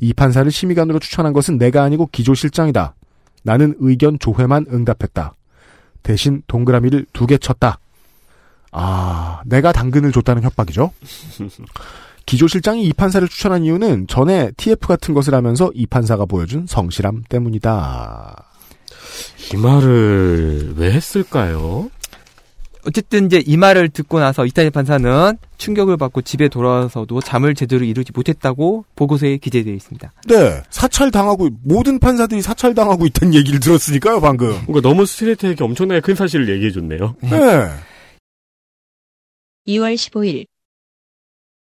[0.00, 2.94] 이 판사를 심의관으로 추천한 것은 내가 아니고 기조실장이다.
[3.42, 5.34] 나는 의견 조회만 응답했다.
[6.02, 7.78] 대신 동그라미를 두 개 쳤다.
[8.72, 10.90] 아, 내가 당근을 줬다는 협박이죠.
[12.26, 18.44] 기조실장이 이 판사를 추천한 이유는 전에 TF 같은 것을 하면서 이 판사가 보여준 성실함 때문이다.
[19.54, 21.90] 이 말을 왜 했을까요?
[22.86, 28.12] 어쨌든 이제 이 말을 듣고 나서 이탈리 판사는 충격을 받고 집에 돌아와서도 잠을 제대로 이루지
[28.14, 30.12] 못했다고 보고서에 기재되어 있습니다.
[30.28, 34.52] 네, 사찰 당하고 모든 판사들이 사찰 당하고 있다는 얘기를 들었으니까요, 방금.
[34.66, 37.16] 뭔가 너무 스트레이트하게 엄청나게 큰 사실을 얘기해 줬네요.
[37.22, 37.30] 네.
[39.66, 40.46] 2월 15일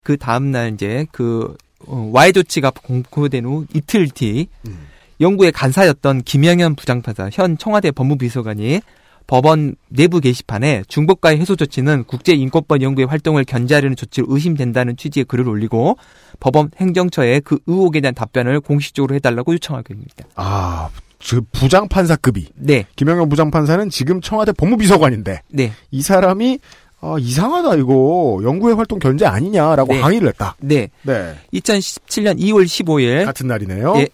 [0.06, 4.86] 그 다음날 이제 그 어, 와해 조치가 공고된 후 이틀 뒤 음.
[5.20, 8.82] 영구의 간사였던 김영현 부장판사 현 청와대 법무비서관이
[9.26, 15.96] 법원 내부 게시판에 중복과의 해소 조치는 국제인권법 연구의 활동을 견제하려는 조치로 의심된다는 취지의 글을 올리고
[16.38, 20.24] 법원 행정처에 그 의혹에 대한 답변을 공식적으로 해달라고 요청하게 됩니다.
[20.36, 20.88] 아,
[21.28, 22.50] 그 부장판사급이.
[22.54, 26.60] 네, 김영현 부장판사는 지금 청와대 법무비서관인데 네, 이 사람이
[27.06, 30.00] 아, 이상하다 이거 연구회 활동 견제 아니냐라고 네.
[30.00, 30.56] 항의를 했다.
[30.60, 30.88] 네.
[31.02, 31.36] 네.
[31.52, 33.94] 2017년 2월 15일 같은 날이네요.
[33.98, 34.08] 예.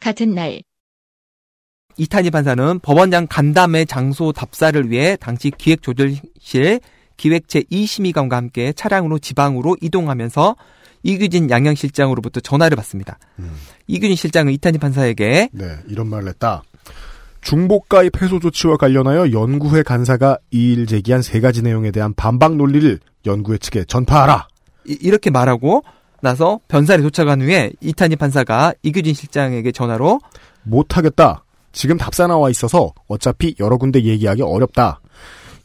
[0.00, 0.60] 같은 날
[1.96, 6.80] 이탄희 판사는 법원장 간담회 장소 답사를 위해 당시 기획조절실
[7.16, 10.56] 기획체 이심의관과 함께 차량으로 지방으로 이동하면서
[11.02, 13.18] 이규진 양형실장으로부터 전화를 받습니다.
[13.38, 13.52] 음.
[13.86, 16.62] 이규진 실장은 이탄희 판사에게 네, 이런 말을 했다.
[17.48, 23.56] 중복가입 해소 조치와 관련하여 연구회 간사가 이일 제기한 세 가지 내용에 대한 반박 논리를 연구회
[23.56, 24.48] 측에 전파하라.
[24.84, 25.82] 이, 렇게 말하고
[26.20, 30.20] 나서 변살에 도착한 후에 이탄희 판사가 이규진 실장에게 전화로
[30.64, 31.42] 못하겠다.
[31.72, 35.00] 지금 답사 나와 있어서 어차피 여러 군데 얘기하기 어렵다.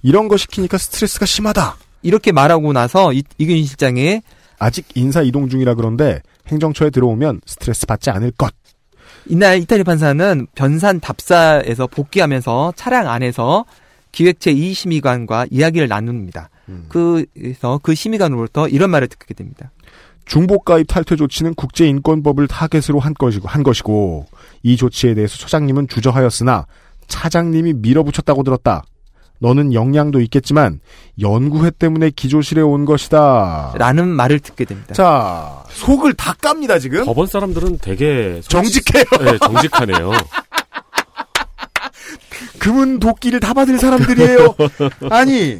[0.03, 1.75] 이런 거 시키니까 스트레스가 심하다.
[2.01, 4.21] 이렇게 말하고 나서 이, 이규진 실장이
[4.57, 8.53] 아직 인사 이동 중이라 그런데 행정처에 들어오면 스트레스 받지 않을 것.
[9.25, 13.65] 이날 이탈리 판사는 변산 답사에서 복귀하면서 차량 안에서
[14.11, 16.49] 기획체 이심의관과 이야기를 나눕니다.
[16.69, 16.85] 음.
[16.89, 19.71] 그래서 그 심의관으로부터 이런 말을 듣게 됩니다.
[20.25, 24.25] 중복가입 탈퇴 조치는 국제인권법을 타겟으로 한 것이고, 한 것이고
[24.61, 26.65] 이 조치에 대해서 처장님은 주저하였으나
[27.07, 28.83] 차장님이 밀어붙였다고 들었다.
[29.43, 30.79] 너는 역량도 있겠지만
[31.19, 33.73] 연구회 때문에 기조실에 온 것이다.
[33.77, 34.93] 라는 말을 듣게 됩니다.
[34.93, 37.03] 자, 속을 다 깝니다 지금.
[37.03, 39.03] 법원 사람들은 되게 정직해요.
[39.19, 40.11] 네, 정직하네요.
[42.59, 44.55] 금은 도끼를 다 받을 사람들이에요.
[45.11, 45.59] 아니,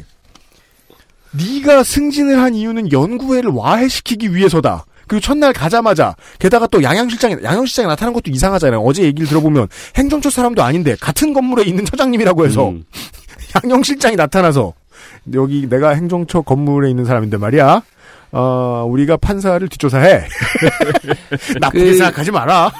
[1.32, 4.86] 네가 승진을 한 이유는 연구회를 와해시키기 위해서다.
[5.06, 8.80] 그리고 첫날 가자마자 게다가 또 양양실장이 양양실장이 나타난 것도 이상하잖아요.
[8.80, 12.84] 어제 얘기를 들어보면 행정처 사람도 아닌데 같은 건물에 있는 처장님이라고 해서 음.
[13.62, 14.72] 양영 실장이 나타나서
[15.34, 17.82] 여기 내가 행정처 건물에 있는 사람인데 말이야.
[18.32, 20.24] 어, 우리가 판사를 뒷조사해.
[21.60, 22.72] 나쁘게 그- 생각하지 마라.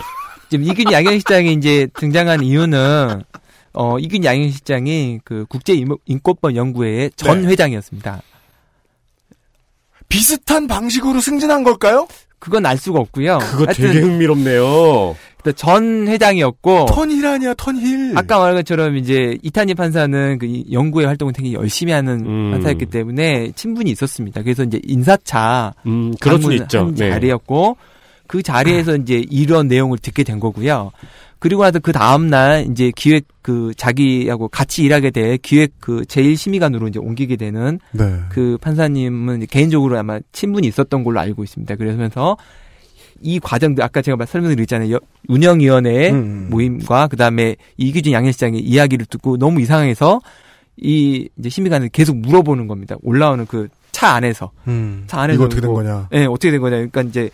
[0.51, 3.23] 지금 이균 양형실장이 이제 등장한 이유는
[3.73, 5.75] 어, 이균 양형실장이 그 국제
[6.07, 7.49] 인권법 연구회의 전 네.
[7.49, 8.21] 회장이었습니다.
[10.09, 12.07] 비슷한 방식으로 승진한 걸까요?
[12.45, 13.39] 그건 알 수가 없고요.
[13.39, 15.17] 그거 하여튼 되게 흥미롭네요.
[15.39, 18.13] 일단 전 회장이었고 턴힐 아니야, 턴힐.
[18.17, 22.51] 아까 말한 것처럼 이제 이탄희 판사는 그 이- 연구의 활동을 되게 열심히 하는 음.
[22.53, 24.43] 판사였기 때문에 친분이 있었습니다.
[24.43, 26.93] 그래서 이제 인사차 음, 방문한 있죠.
[26.95, 27.09] 네.
[27.11, 27.79] 자리였고
[28.27, 30.93] 그 자리에서 이제 이런 내용을 듣게 된 거고요.
[31.45, 36.39] 그리고 나서 그 다음 날 이제 기획 그 자기하고 같이 일하게 돼 기획 그 제일
[36.39, 38.19] 심의관으로 이제 옮기게 되는 네.
[38.31, 41.77] 그 판사님은 개인적으로 아마 친분이 있었던 걸로 알고 있습니다.
[41.77, 42.39] 그러면서
[43.21, 44.95] 이 과정들 아까 제가 말- 설명드렸잖아요.
[44.95, 46.47] 여- 운영위원회 음.
[46.49, 50.23] 모임과 그 다음에 이규진 양현시장의 이야기를 듣고 너무 이상해서
[50.79, 52.97] 이 이제 심의관을 계속 물어보는 겁니다.
[53.03, 53.69] 올라오는 그
[54.05, 54.51] 차 안에서.
[54.69, 55.05] 음.
[55.07, 56.09] 차 안에서 이거 어떻게 된 뭐, 거냐?
[56.13, 56.77] 예, 어떻게 된 거냐.
[56.77, 57.31] 그러니까 이제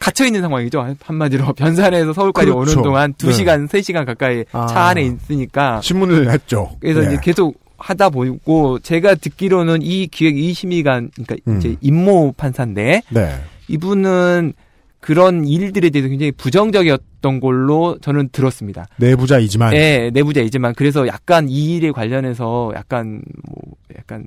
[0.00, 0.80] 갇혀 있는 상황이죠.
[0.80, 2.72] 한- 한마디로 변산에서 서울까지 그렇죠.
[2.72, 3.28] 오는 동안 네.
[3.28, 4.66] 2시간, 3시간 가까이 아.
[4.66, 6.70] 차 안에 있으니까 신문을 했죠.
[6.80, 7.06] 그래서 예.
[7.08, 11.58] 이제 계속 하다 보고 제가 듣기로는 이 기획 이 심의관 그러니까 음.
[11.58, 13.40] 이제 임모 판사인데 네.
[13.68, 14.52] 이분은
[15.00, 18.86] 그런 일들에 대해서 굉장히 부정적이었던 걸로 저는 들었습니다.
[18.98, 24.26] 내부자이지만 예, 내부자이지만 그래서 약간 이 일에 관련해서 약간 뭐 약간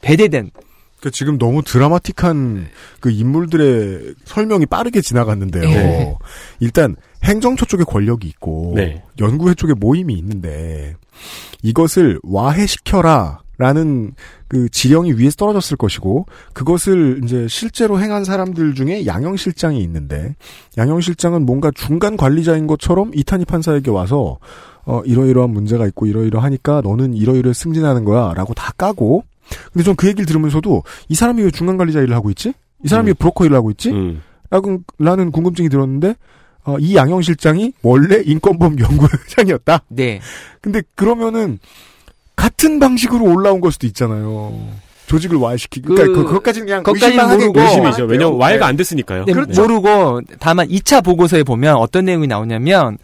[0.00, 0.50] 배대된
[1.00, 2.68] 그 지금 너무 드라마틱한
[3.00, 5.62] 그 인물들의 설명이 빠르게 지나갔는데요.
[5.62, 6.16] 네.
[6.60, 9.02] 일단 행정처 쪽에 권력이 있고 네.
[9.20, 10.96] 연구회 쪽에 모임이 있는데
[11.62, 14.12] 이것을 와해시켜라 라는
[14.46, 20.36] 그 지령이 위에서 떨어졌을 것이고 그것을 이제 실제로 행한 사람들 중에 양형실장이 있는데
[20.76, 24.38] 양형실장은 뭔가 중간 관리자인 것처럼 이탄희 판사에게 와서
[24.84, 29.24] 어 이러이러한 문제가 있고 이러이러하니까 너는 이러이러 승진하는 거야라고 다 까고
[29.72, 32.52] 근데 전 그 얘기를 들으면서도 이 사람이 왜 중간 관리자 일을 하고 있지?
[32.84, 33.14] 이 사람이 왜 음.
[33.18, 33.90] 브로커 일을 하고 있지?
[33.90, 34.22] 음.
[34.50, 36.14] 라고, 라는 궁금증이 들었는데,
[36.64, 39.82] 어, 이 양형 실장이 원래 인권법 연구회장이었다?
[39.88, 40.20] 네.
[40.60, 41.58] 근데 그러면은,
[42.36, 44.58] 같은 방식으로 올라온 걸 수도 있잖아요.
[45.06, 45.94] 조직을 와해시키고.
[45.94, 48.04] 그러니까 그- 그, 그것까지는 그냥 그것까지는 의심만 모르고 의심이죠.
[48.04, 48.38] 왜냐면 네.
[48.44, 49.24] 와해가 안 됐으니까요.
[49.24, 49.60] 네, 네.
[49.60, 52.98] 모르고 다만 2차 보고서에 보면 어떤 내용이 나오냐면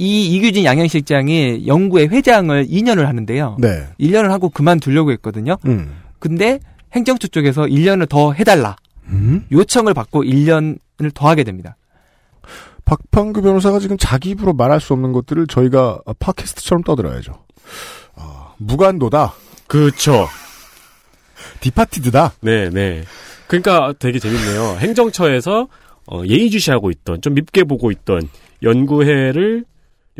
[0.00, 3.58] 이 이규진 양형실장이 연구의 회장을 2년을 하는데요.
[3.60, 3.86] 네.
[4.00, 5.58] 1년을 하고 그만두려고 했거든요.
[5.66, 5.94] 음.
[6.18, 6.58] 근데
[6.94, 8.76] 행정처 쪽에서 1년을 더 해달라
[9.08, 9.44] 음?
[9.52, 11.76] 요청을 받고 1년을 더 하게 됩니다.
[12.86, 17.34] 박판규 변호사가 지금 자기 입으로 말할 수 없는 것들을 저희가 팟캐스트처럼 떠들어야죠.
[18.14, 19.34] 어, 무간도다.
[19.66, 20.28] 그렇죠.
[21.60, 22.32] Departed다.
[22.40, 23.04] 네, 네.
[23.48, 24.78] 그러니까 되게 재밌네요.
[24.80, 25.68] 행정처에서
[26.06, 28.28] 어, 예의주시하고 있던 좀 밉게 보고 있던
[28.62, 29.64] 연구회를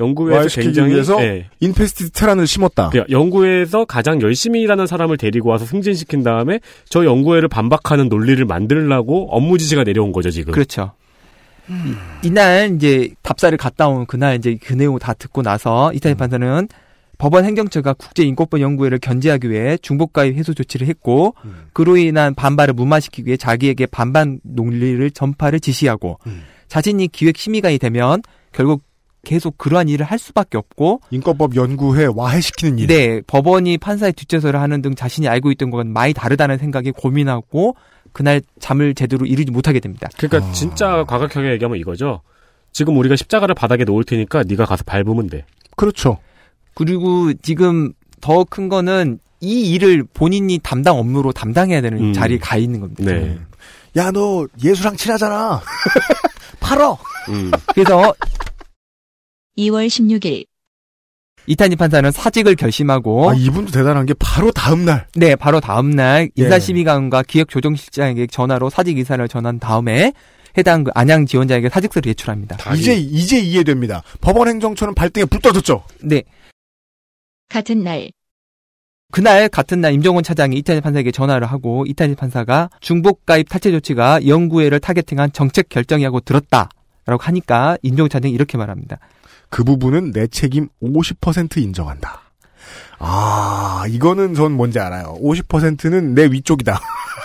[0.01, 1.47] 연구회에서 견제하기 위해서 네.
[1.61, 2.89] infested terran을 심었다.
[2.91, 6.59] 그냥 연구회에서 가장 열심히 일하는 사람을 데리고 와서 승진시킨 다음에
[6.89, 10.53] 저 연구회를 반박하는 논리를 만들려고 업무 지시가 내려온 거죠 지금.
[10.53, 10.93] 그렇죠.
[11.69, 16.67] 이- 이날 이제 답사를 갔다 온 그날 이제 그 내용 다 듣고 나서 이탄희 판사는
[17.19, 21.67] 법원 행정처가 국제인권법 연구회를 견제하기 위해 중복가입 해소 조치를 했고 음.
[21.75, 26.43] 그로 인한 반발을 무마시키기 위해 자기에게 반반 논리를 전파를 지시하고 음.
[26.69, 28.83] 자신이 기획 심의관이 되면 결국
[29.25, 32.87] 계속 그러한 일을 할 수밖에 없고 인권법 연구회 와해시키는 일.
[32.87, 37.77] 네 법원이 판사의 뒷조사를 하는 등 자신이 알고 있던 것과는 많이 다르다는 생각에 고민하고
[38.13, 40.09] 그날 잠을 제대로 이루지 못하게 됩니다.
[40.17, 40.53] 그러니까 아.
[40.53, 42.23] 진짜 과격하게 얘기하면 이거죠.
[42.73, 45.45] 지금 우리가 십자가를 바닥에 놓을 테니까 네가 가서 밟으면 돼.
[45.77, 46.19] 그렇죠.
[46.75, 52.13] 그리고 지금 더 큰 거는 이 일을 본인이 담당 업무로 담당해야 되는 음.
[52.13, 53.05] 자리에 가 있는 겁니다.
[53.05, 53.39] 네.
[53.97, 55.61] 야, 너 예수랑 친하잖아.
[56.61, 56.99] 팔어.
[57.31, 57.51] 음.
[57.75, 58.15] 그래서
[59.61, 60.47] 2월 16일
[61.47, 65.07] 이탄희 판사는 사직을 결심하고 아, 이분도 대단한 게 바로 다음 날.
[65.15, 66.43] 네 바로 다음 날 예.
[66.43, 70.13] 인사심의관과 기획조정실장에게 전화로 사직 이사를 전한 다음에
[70.59, 72.57] 해당 그 안양 지원자에게 사직서를 제출합니다.
[72.57, 74.03] 다 이제 이제 이해됩니다.
[74.21, 75.85] 법원 행정처는 발등에 불 떠졌죠.
[76.03, 76.23] 네
[77.49, 78.11] 같은 날
[79.13, 84.27] 그날 같은 날 임종원 차장이 이탄희 판사에게 전화를 하고 이탄희 판사가 중복 가입 탈퇴 조치가
[84.27, 88.99] 연구회를 타겟팅한 정책 결정이라고 들었다라고 하니까 임종원 차장이 이렇게 말합니다.
[89.51, 92.23] 그 부분은 내 책임 50% 인정한다.
[92.99, 95.17] 아, 이거는 전 뭔지 알아요.
[95.21, 96.79] 50%는 내 위쪽이다.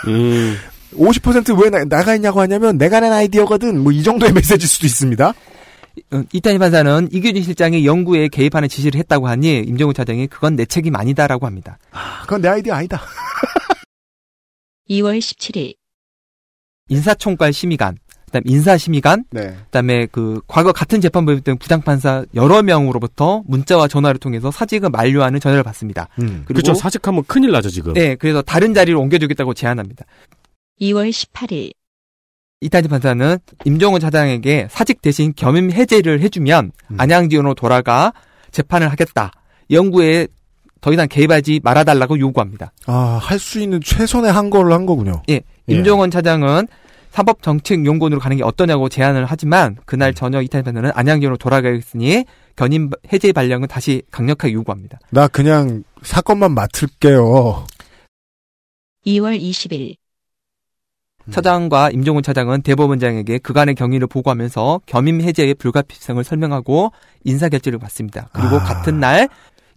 [0.08, 0.56] 음.
[0.94, 3.80] 50%왜 나, 나가 있냐고 하냐면 내가 낸 아이디어거든.
[3.82, 5.34] 뭐 이 정도의 메시지일 수도 있습니다.
[6.12, 10.94] 어, 이탄희 판사는 이규진 실장이 연구에 개입하는 지시를 했다고 하니 임종훈 차장이 그건 내 책임
[10.96, 11.78] 아니다라고 합니다.
[11.92, 13.00] 아, 그건 내 아이디어 아니다.
[14.90, 15.74] 2월 17일
[16.88, 17.98] 인사총괄 심의관,
[18.36, 19.54] 그다음 인사심의관, 네.
[19.66, 25.62] 그다음에 그 과거 같은 재판부에 있던 부장판사 여러 명으로부터 문자와 전화를 통해서 사직을 만료하는 전화를
[25.62, 26.08] 받습니다.
[26.20, 26.42] 음.
[26.46, 26.74] 그리고 그렇죠.
[26.74, 27.92] 사직하면 큰일 나죠 지금.
[27.94, 30.04] 네, 그래서 다른 자리로 옮겨주겠다고 제안합니다.
[30.80, 31.72] 2월 18일
[32.60, 36.96] 이탄희 판사는 임종훈 차장에게 사직 대신 겸임 해제를 해주면 음.
[37.00, 38.12] 안양지원으로 돌아가
[38.50, 39.30] 재판을 하겠다.
[39.70, 40.28] 연구에
[40.80, 42.72] 더 이상 개입하지 말아달라고 요구합니다.
[42.86, 45.22] 아, 할 수 있는 최선의 한 걸로 한 거군요.
[45.28, 46.68] 예, 임종원 차장은
[47.16, 52.24] 사법정책연구원으로 가는 게 어떠냐고 제안을 하지만 그날 저녁 이탄희 판사는 안양지원으로 돌아가겠으니
[52.56, 54.98] 견임 해제 발령은 다시 강력하게 요구합니다.
[55.10, 57.64] 나 그냥 사건만 맡을게요.
[59.06, 59.96] 2월 20일
[61.30, 66.92] 차장과 임종훈 차장은 대법원장에게 그간의 경위를 보고하면서 겸임 해제의 불가피성을 설명하고
[67.24, 68.28] 인사 결재를 받습니다.
[68.32, 68.58] 그리고 아.
[68.62, 69.28] 같은 날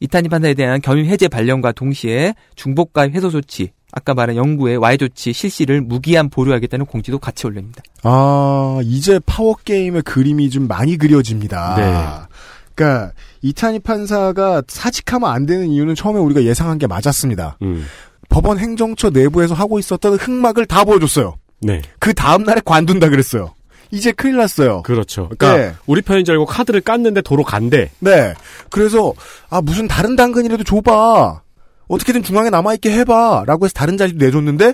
[0.01, 5.33] 이탄희 판사에 대한 겸임 해제 발령과 동시에 중복가입 해소 조치, 아까 말한 영구의 와해 조치
[5.33, 7.81] 실시를 무기한 보류하겠다는 공지도 같이 올립니다.
[8.03, 11.75] 아, 이제 파워 게임의 그림이 좀 많이 그려집니다.
[11.75, 12.29] 네.
[12.75, 17.57] 그러니까 이탄희 판사가 사직하면 안 되는 이유는 처음에 우리가 예상한 게 맞았습니다.
[17.61, 17.85] 음.
[18.29, 21.35] 법원 행정처 내부에서 하고 있었던 흑막을 다 보여줬어요.
[21.61, 21.81] 네.
[21.99, 23.53] 그 다음 날에 관둔다 그랬어요.
[23.91, 24.83] 이제 큰일 났어요.
[24.83, 25.29] 그렇죠.
[25.29, 25.75] 그러니까 네.
[25.87, 27.89] 우리 편인 줄 알고 카드를 깠는데 도로 간대.
[27.99, 28.33] 네.
[28.69, 29.13] 그래서
[29.49, 31.41] 아 무슨 다른 당근이라도 줘봐.
[31.89, 33.43] 어떻게든 중앙에 남아있게 해봐.
[33.45, 34.73] 라고 해서 다른 자리도 내줬는데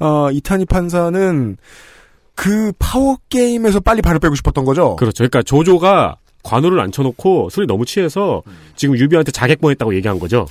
[0.00, 1.56] 어, 이탄희 판사는
[2.34, 4.96] 그 파워 게임에서 빨리 발을 빼고 싶었던 거죠.
[4.96, 5.18] 그렇죠.
[5.24, 8.42] 그러니까 조조가 관우를 앉혀놓고 술이 너무 취해서
[8.76, 10.46] 지금 유비한테 자객범했다고 얘기한 거죠.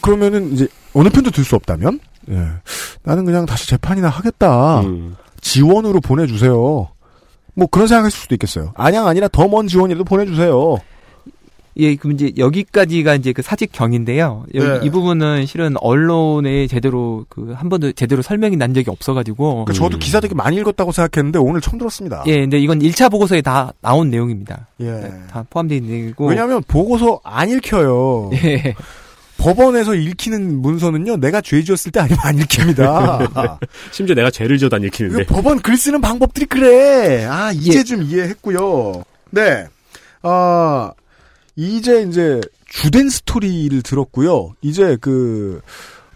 [0.00, 2.00] 그러면은 이제 어느 편도 들 수 없다면
[2.30, 2.46] 예.
[3.04, 4.80] 나는 그냥 다시 재판이나 하겠다.
[4.80, 5.16] 음.
[5.40, 6.88] 지원으로 보내주세요.
[7.54, 8.72] 뭐 그런 생각할 수도 있겠어요.
[8.76, 10.76] 안양 아니라 더 먼 지원이라도 보내주세요.
[11.80, 14.44] 예, 그럼 이제 여기까지가 이제 그 사직경인데요.
[14.54, 14.80] 여기 네.
[14.82, 19.64] 이 부분은 실은 언론에 제대로 그 한 번도 제대로 설명이 난 적이 없어가지고.
[19.64, 22.22] 그러니까 저도 기사 되게 많이 읽었다고 생각했는데 오늘 처음 들었습니다.
[22.26, 24.68] 예, 근데 이건 1차 보고서에 다 나온 내용입니다.
[24.80, 24.90] 예.
[24.90, 26.26] 네, 다 포함되어 있는 내용이고.
[26.28, 28.30] 왜냐하면 보고서 안 읽혀요.
[28.44, 28.74] 예.
[29.38, 33.58] 법원에서 읽히는 문서는요, 내가 죄 지었을 때 아니면 안 읽힙니다.
[33.92, 35.24] 심지어 내가 죄를 지어도 안 읽히는데.
[35.24, 37.24] 그 법원 글 쓰는 방법들이 그래.
[37.24, 39.04] 아, 이제 좀 이해했고요.
[39.30, 39.66] 네.
[40.22, 40.90] 아,
[41.58, 44.54] 이제 이제 주된 스토리를 들었고요.
[44.62, 45.60] 이제 그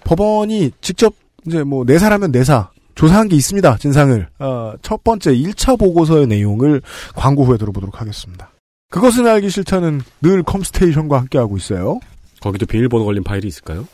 [0.04, 3.78] 법원이 직접 이제 뭐 내사라면 내사 조사한 게 있습니다.
[3.78, 4.28] 진상을.
[4.38, 6.80] 어, 첫 번째 1차 보고서의 내용을
[7.16, 8.52] 광고 후에 들어보도록 하겠습니다.
[8.90, 11.98] 그것은 알기 싫다는 늘 컴스테이션과 함께하고 있어요.
[12.40, 13.88] 거기도 비밀번호 걸린 파일이 있을까요?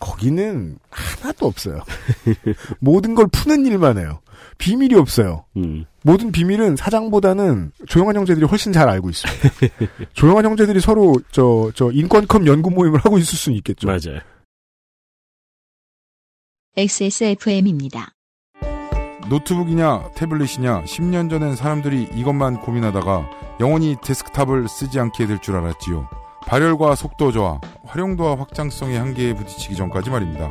[0.00, 1.82] 거기는 하나도 없어요.
[2.80, 4.20] 모든 걸 푸는 일만 해요.
[4.56, 5.44] 비밀이 없어요.
[5.58, 5.84] 음.
[6.04, 9.32] 모든 비밀은 사장보다는 조용한 형제들이 훨씬 잘 알고 있어요.
[10.14, 13.86] 조용한 형제들이 서로 저, 저 인권컴 연구 모임을 하고 있을 수는 있겠죠.
[13.86, 14.20] 맞아요.
[16.76, 18.12] XSFM입니다.
[19.28, 26.08] 노트북이냐 태블릿이냐 10년 전엔 사람들이 이것만 고민하다가 영원히 데스크탑을 쓰지 않게 될 줄 알았지요.
[26.46, 30.50] 발열과 속도 저하, 활용도와 확장성의 한계에 부딪히기 전까지 말입니다.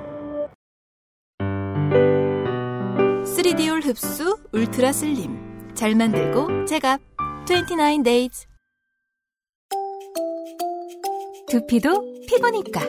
[3.41, 5.35] 3D올 흡수 울트라 슬림.
[5.73, 7.01] 잘 만들고 제갑
[7.47, 8.45] 29 days.
[11.49, 12.81] 두피도 피부니까.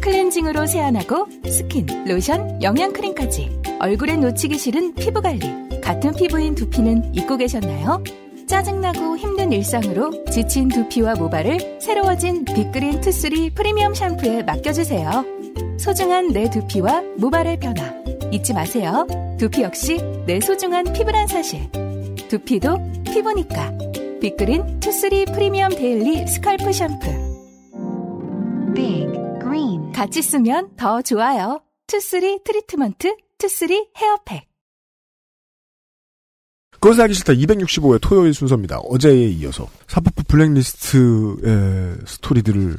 [0.00, 5.80] 클렌징으로 세안하고 스킨, 로션, 영양크림까지 얼굴에 놓치기 싫은 피부관리.
[5.82, 8.02] 같은 피부인 두피는 잊고 계셨나요?
[8.46, 15.24] 짜증나고 힘든 일상으로 지친 두피와 모발을 새로워진 빅그린 two three 프리미엄 샴푸에 맡겨주세요.
[15.78, 17.93] 소중한 내 두피와 모발의 변화
[18.34, 19.06] 잊지 마세요.
[19.38, 21.70] 두피 역시 내 소중한 피부란 사실.
[22.28, 23.72] 두피도 피부니까.
[24.20, 27.06] 빅그린 two three 프리미엄 daily scalp 샴푸.
[28.74, 29.06] Big
[29.40, 31.62] Green 같이 쓰면 더 좋아요.
[31.86, 34.48] two three 트리트먼트, two three hair pack.
[36.80, 38.78] 그것은 알기 싫다 265회 토요일 순서입니다.
[38.78, 42.78] 어제에 이어서 사법부 블랙리스트의 스토리들을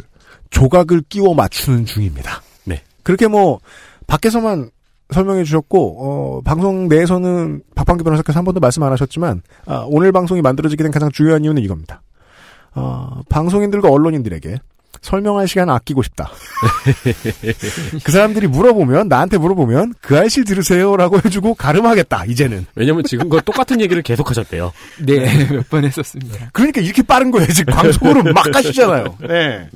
[0.49, 2.41] 조각을 끼워 맞추는 중입니다.
[2.65, 2.83] 네.
[3.03, 3.61] 그렇게 뭐
[4.05, 4.69] 밖에서만
[5.13, 10.41] 설명해 주셨고 어, 방송 내에서는 박판규 변호사께서 한 번도 말씀 안 하셨지만 아, 오늘 방송이
[10.41, 12.01] 만들어지게 된 가장 중요한 이유는 이겁니다.
[12.73, 14.57] 어, 방송인들과 언론인들에게
[15.01, 16.31] 설명할 시간을 아끼고 싶다.
[18.03, 22.25] 그 사람들이 물어보면 나한테 물어보면 그 알실 들으세요라고 해주고 가름하겠다.
[22.25, 22.65] 이제는.
[22.75, 24.71] 왜냐면 지금 그 똑같은 얘기를 계속 하셨대요.
[25.05, 26.49] 네, 몇 번 했었습니다.
[26.53, 27.47] 그러니까 이렇게 빠른 거예요.
[27.47, 29.17] 지금 방송으로 막 가시잖아요.
[29.27, 29.69] 네.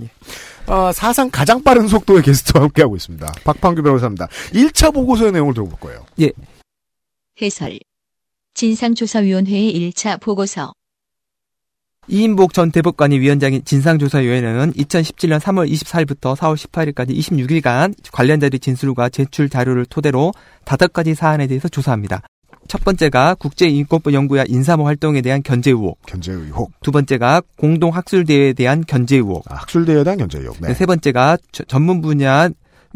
[0.69, 3.25] 어, 사상 가장 빠른 속도의 게스트와 함께하고 있습니다.
[3.43, 4.27] 박판규 변호사입니다.
[4.53, 6.05] 1차 보고서의 내용을 들어볼 거예요.
[7.41, 7.79] 해설.
[8.53, 10.73] 진상조사위원회의 1차 보고서.
[12.07, 19.85] 이인복 전 대법관이 위원장인 진상조사위원회는 2017년 3월 24일부터 4월 18일까지 26일간 관련자들의 진술과 제출 자료를
[19.85, 20.33] 토대로
[20.65, 22.21] 다섯 가지 사안에 대해서 조사합니다.
[22.67, 25.99] 첫 번째가 국제인권부 연구야 인사모 활동에 대한 견제 의혹.
[26.05, 26.71] 견제 의혹.
[26.81, 29.43] 두 번째가 공동 학술대회에 대한 견제 의혹.
[29.51, 30.57] 아, 학술대회에 대한 견제 의혹.
[30.61, 30.73] 네.
[30.73, 32.49] 세 번째가 저- 전문 분야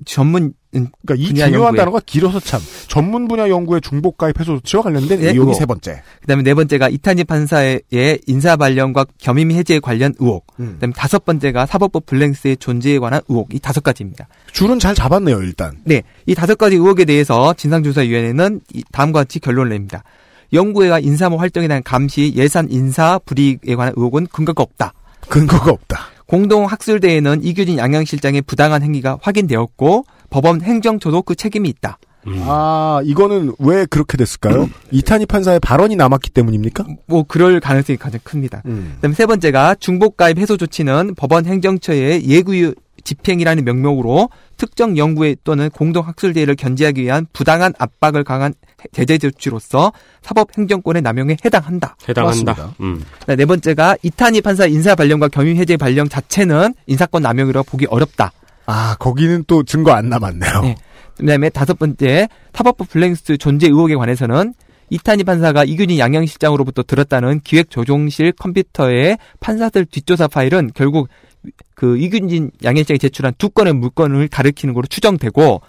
[0.05, 1.77] 전문 음, 그러니까 이 중요한 연구에.
[1.77, 5.53] 단어가 길어서 참 전문 분야 연구의 중복 가입 해소 조치와 관련된 네, 의혹이 그거.
[5.53, 6.01] 세 번째.
[6.21, 7.81] 그다음에 네 번째가 이탄희 판사의
[8.25, 10.45] 인사 발령과 겸임 해제 관련 의혹.
[10.59, 10.73] 음.
[10.75, 13.53] 그다음에 다섯 번째가 사법부 블랙리스트의 존재에 관한 의혹.
[13.53, 14.27] 이 다섯 가지입니다.
[14.51, 15.41] 줄은 잘 잡았네요.
[15.41, 15.77] 일단.
[15.83, 20.03] 네, 이 다섯 가지 의혹에 대해서 진상조사위원회는 이 다음과 같이 결론을 냅니다.
[20.51, 24.93] 연구회와 인사모 활동에 대한 감시, 예산 인사 불이익에 관한 의혹은 근거가 없다.
[25.29, 26.12] 근거가 없다.
[26.33, 31.99] 공동 학술대에는 이규진 양양실장의 부당한 행위가 확인되었고 법원 행정처도 그 책임이 있다.
[32.25, 32.43] 음.
[32.47, 34.67] 아, 이거는 왜 그렇게 됐을까요?
[34.89, 36.87] 이탄희 판사의 발언이 남았기 때문입니까?
[37.05, 38.63] 뭐 그럴 가능성이 가장 큽니다.
[38.65, 38.93] 음.
[38.95, 42.73] 그 다음에 세 번째가 중복가입 해소 조치는 법원 행정처의 예구
[43.03, 48.55] 집행이라는 명목으로 특정 연구회 또는 공동 학술대회를 견제하기 위한 부당한 압박을 강한
[48.91, 51.95] 제재 조치로서 사법 행정권의 남용에 해당한다.
[52.07, 52.75] 해당한다.
[52.81, 53.03] 음.
[53.27, 58.31] 네, 네 번째가 이탄희 판사 인사 발령과 겸임 해제 발령 자체는 인사권 남용이라고 보기 어렵다.
[58.65, 60.61] 아, 거기는 또 증거 안 남았네요.
[60.61, 60.75] 네.
[61.17, 64.53] 그다음에 다섯 번째 사법부 블랙리스트 존재 의혹에 관해서는
[64.89, 71.07] 이탄희 판사가 이균희 양양실장으로부터 들었다는 기획조정실 컴퓨터의 판사들 뒷조사 파일은 결국
[71.75, 75.61] 그 이균진 양현장이 제출한 두 건의 물건을 가리키는 것으로 추정되고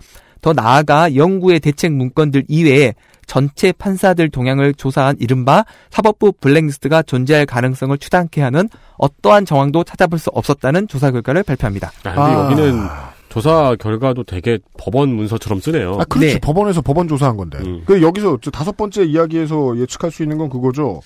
[0.44, 2.92] 더 나아가 연구의 대책 문건들 이외에
[3.26, 8.68] 전체 판사들 동향을 조사한 이른바 사법부 블랙리스트가 존재할 가능성을 추단케 하는
[8.98, 11.92] 어떠한 정황도 찾아볼 수 없었다는 조사 결과를 발표합니다.
[12.04, 12.44] 아, 근데 아.
[12.44, 12.86] 여기는
[13.30, 15.96] 조사 결과도 되게 법원 문서처럼 쓰네요.
[15.98, 16.34] 아, 그렇지.
[16.34, 16.38] 네.
[16.40, 17.60] 법원에서 법원 조사한 건데.
[17.60, 17.82] 음.
[17.86, 21.00] 그 여기서 저 다섯 번째 이야기에서 예측할 수 있는 건 그거죠.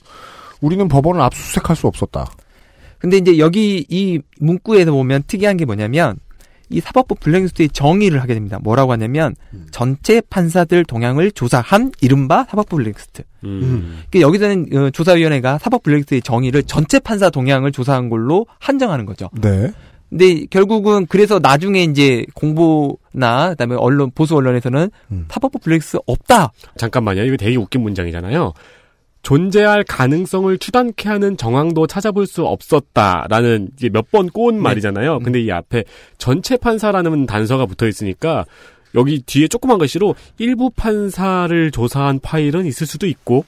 [0.61, 2.26] 우리는 법원을 압수수색할 수 없었다.
[2.99, 6.18] 근데 이제 여기 이 문구에서 보면 특이한 게 뭐냐면
[6.70, 8.58] 이 사법부 블랙리스트의 정의를 하게 됩니다.
[8.62, 9.66] 뭐라고 하냐면 음.
[9.70, 13.22] 전체 판사들 동향을 조사한 이른바 사법부 블랙리스트.
[13.44, 14.02] 음.
[14.10, 19.30] 그러니까 여기서는 어, 조사위원회가 사법 블랙리스트의 정의를 전체 판사 동향을 조사한 걸로 한정하는 거죠.
[19.40, 19.72] 네.
[20.10, 25.26] 근데 결국은 그래서 나중에 이제 공보나 그다음에 언론 보수 언론에서는 음.
[25.28, 26.52] 사법부 블랙리스트 없다.
[26.76, 27.24] 잠깐만요.
[27.24, 28.52] 이거 되게 웃긴 문장이잖아요.
[29.22, 35.20] 존재할 가능성을 추단케 하는 정황도 찾아볼 수 없었다라는 이게 몇번 꼬은 말이잖아요.
[35.20, 35.84] 근데 이 앞에
[36.16, 38.44] 전체 판사라는 단서가 붙어 있으니까
[38.94, 43.44] 여기 뒤에 조그만 글씨로 일부 판사를 조사한 파일은 있을 수도 있고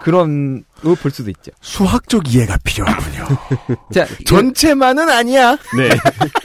[0.00, 1.50] 그런 걸볼 수도 있죠.
[1.60, 3.26] 수학적 이해가 필요하군요.
[3.92, 5.56] 자, 전체만은 아니야.
[5.76, 5.90] 네.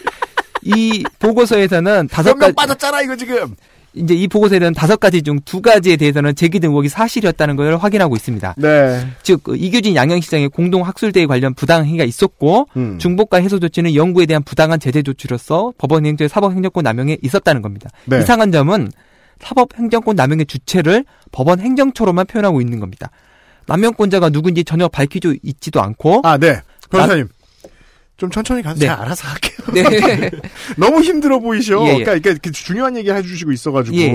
[0.63, 3.55] 이 보고서에서는 다섯 가지 빠졌잖아, 이거 지금.
[3.93, 8.55] 이제 이 보고서에는 다섯 가지 중 두 가지에 대해서는 제기된 의혹이 사실이었다는 걸 확인하고 있습니다.
[8.57, 9.07] 네.
[9.23, 12.97] 즉그 이규진 양양시장의 공동 학술대회 관련 부당 행위가 있었고 음.
[12.99, 17.89] 중복과 해소 조치는 연구에 대한 부당한 제재 조치로서 법원 행정의 사법 행정권 남용에 있었다는 겁니다.
[18.05, 18.19] 네.
[18.19, 18.89] 이상한 점은
[19.39, 23.09] 사법 행정권 남용의 주체를 법원 행정처로만 표현하고 있는 겁니다.
[23.65, 26.61] 남용권자가 누군지 전혀 밝히지 있지도 않고 아, 네.
[26.89, 27.27] 변호사님.
[28.21, 28.81] 좀 천천히 가서 네.
[28.81, 29.57] 제가 알아서 할게요.
[29.73, 30.29] 네.
[30.77, 31.81] 너무 힘들어 보이셔.
[31.85, 32.03] 예, 예.
[32.03, 34.13] 그러니까, 그러니까 그 중요한 얘기 해주시고 있어가지고 예.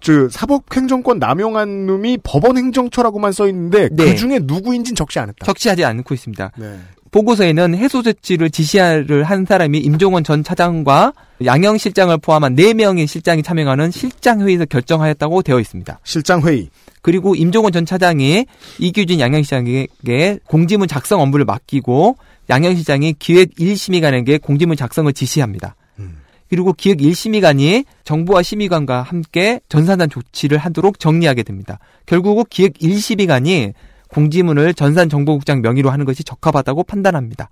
[0.00, 4.04] 저 사법행정권 남용한 놈이 법원 행정처라고만 써 있는데 네.
[4.04, 5.44] 그 중에 누구인진 적지 않았다.
[5.44, 6.52] 적시하지 않고 있습니다.
[6.56, 6.78] 네.
[7.10, 11.12] 보고서에는 해소 조치를 지시를 한 사람이 임종원 전 차장과
[11.44, 15.98] 양영 실장을 포함한 4명의 실장이 참여하는 실장 회의에서 결정하였다고 되어 있습니다.
[16.04, 16.70] 실장 회의.
[17.02, 18.46] 그리고 임종원 전 차장이
[18.78, 22.16] 이규진 양양시장에게 공지문 작성 업무를 맡기고
[22.50, 25.74] 양양시장이 기획 1심의관에게 공지문 작성을 지시합니다.
[25.98, 26.18] 음.
[26.50, 31.78] 그리고 기획 1심의관이 정부와 심의관과 함께 전산단 조치를 하도록 정리하게 됩니다.
[32.06, 33.72] 결국은 기획 1심의관이
[34.08, 37.48] 공지문을 전산정보국장 명의로 하는 것이 적합하다고 판단합니다.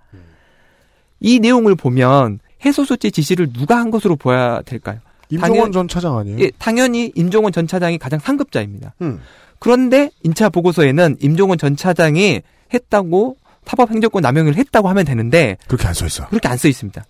[1.19, 4.99] 이 내용을 보면 해소 조치 지시를 누가 한 것으로 보아야 될까요?
[5.29, 6.39] 임종원 당연- 전 차장 아니에요?
[6.39, 8.93] 예, 당연히 임종원 전 차장이 가장 상급자입니다.
[9.01, 9.21] 음.
[9.59, 12.41] 그런데 인차 보고서에는 임종원 전 차장이
[12.73, 16.27] 했다고 사법 행정권 남용을 했다고 하면 되는데 그렇게 안 써 있어.
[16.27, 17.03] 그렇게 안 써 있습니다.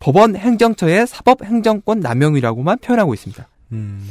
[0.00, 3.46] 법원 행정처의 사법 행정권 남용이라고만 표현하고 있습니다.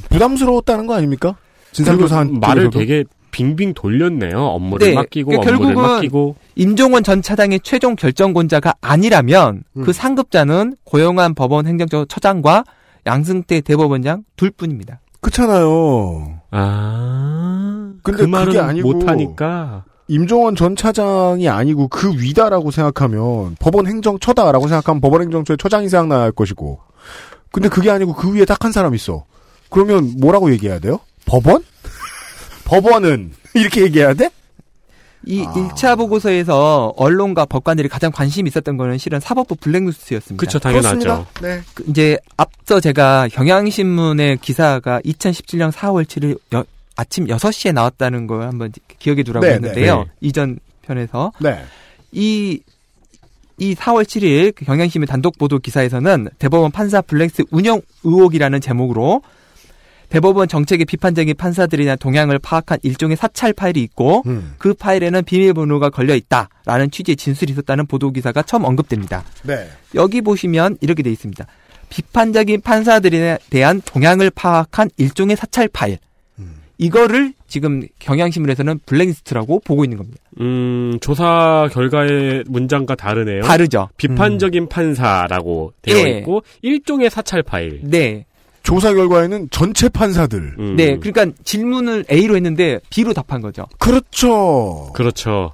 [0.09, 1.35] 부담스러웠다는 거 아닙니까?
[1.73, 2.79] 진상조사한 그리고 말을 쪽에서도?
[2.79, 4.37] 되게 빙빙 돌렸네요.
[4.37, 9.83] 업무를 네, 맡기고 그러니까 업무를 결국은 맡기고 임종원 전 차장의 최종 결정권자가 아니라면 음.
[9.83, 12.63] 그 상급자는 고용한 법원 행정처 처장과
[13.05, 14.99] 양승태 대법원장 둘뿐입니다.
[15.21, 16.39] 그렇잖아요.
[16.51, 17.91] 아.
[18.03, 23.87] 근데 그 그게 말은 아니고 못 하니까 임종원 전 차장이 아니고 그 위다라고 생각하면 법원
[23.87, 26.79] 행정처다라고 생각하면 법원 행정처의 처장이 생각나야 할 것이고.
[27.51, 29.25] 근데 그게 아니고 그 위에 딱 한 사람 있어.
[29.69, 30.99] 그러면 뭐라고 얘기해야 돼요?
[31.25, 31.63] 법원?
[32.65, 34.29] 법원은 이렇게 얘기해야 돼?
[35.25, 35.53] 이 아.
[35.53, 40.39] 1차 보고서에서 언론과 법관들이 가장 관심이 있었던 거는 실은 사법부 블랙리스트였습니다.
[40.43, 40.97] 그쵸 당연하죠.
[40.99, 41.41] 그렇습니다.
[41.41, 41.61] 네.
[41.75, 46.65] 그 이제 앞서 제가 경향신문의 기사가 2017년 4월 7일 여-
[47.01, 50.03] 아침 6시에 나왔다는 걸 한번 기억해 두라고 네, 했는데요.
[50.03, 50.05] 네.
[50.21, 51.63] 이전 편에서 네.
[52.11, 52.61] 이,
[53.57, 59.23] 이 4월 7일 그 경향신문 단독 보도 기사에서는 대법원 판사 블랙스 운영 의혹이라는 제목으로
[60.09, 64.53] 대법원 정책의 비판적인 판사들에 대한 동향을 파악한 일종의 사찰 파일이 있고 음.
[64.57, 69.23] 그 파일에는 비밀번호가 걸려 있다라는 취지의 진술이 있었다는 보도 기사가 처음 언급됩니다.
[69.43, 69.69] 네.
[69.95, 71.47] 여기 보시면 이렇게 돼 있습니다.
[71.89, 75.97] 비판적인 판사들에 대한 동향을 파악한 일종의 사찰 파일.
[76.81, 76.85] 음.
[76.85, 80.19] 이거를 지금 경향신문에서는 블랙리스트라고 보고 있는 겁니다.
[80.39, 83.43] 음, 조사 결과의 문장과 다르네요.
[83.43, 83.89] 다르죠.
[83.97, 86.19] 비판적인 판사라고 되어 예.
[86.19, 87.81] 있고 일종의 사찰 파일.
[87.83, 88.25] 네.
[88.63, 90.55] 조사 결과에는 전체 판사들.
[90.59, 90.75] 음.
[90.75, 90.97] 네.
[90.97, 93.65] 그러니까 질문을 A로 했는데 B로 답한 거죠.
[93.79, 94.91] 그렇죠.
[94.93, 95.53] 그렇죠.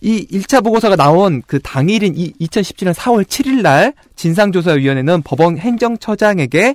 [0.00, 6.74] 이 1차 보고서가 나온 그 당일인 이 2017년 4월 7일 날 진상조사위원회는 법원 행정처장에게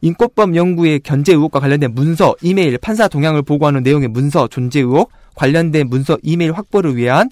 [0.00, 5.88] 인권법 연구의 견제 의혹과 관련된 문서, 이메일, 판사 동향을 보고하는 내용의 문서 존재 의혹, 관련된
[5.88, 7.28] 문서, 이메일 확보를 위한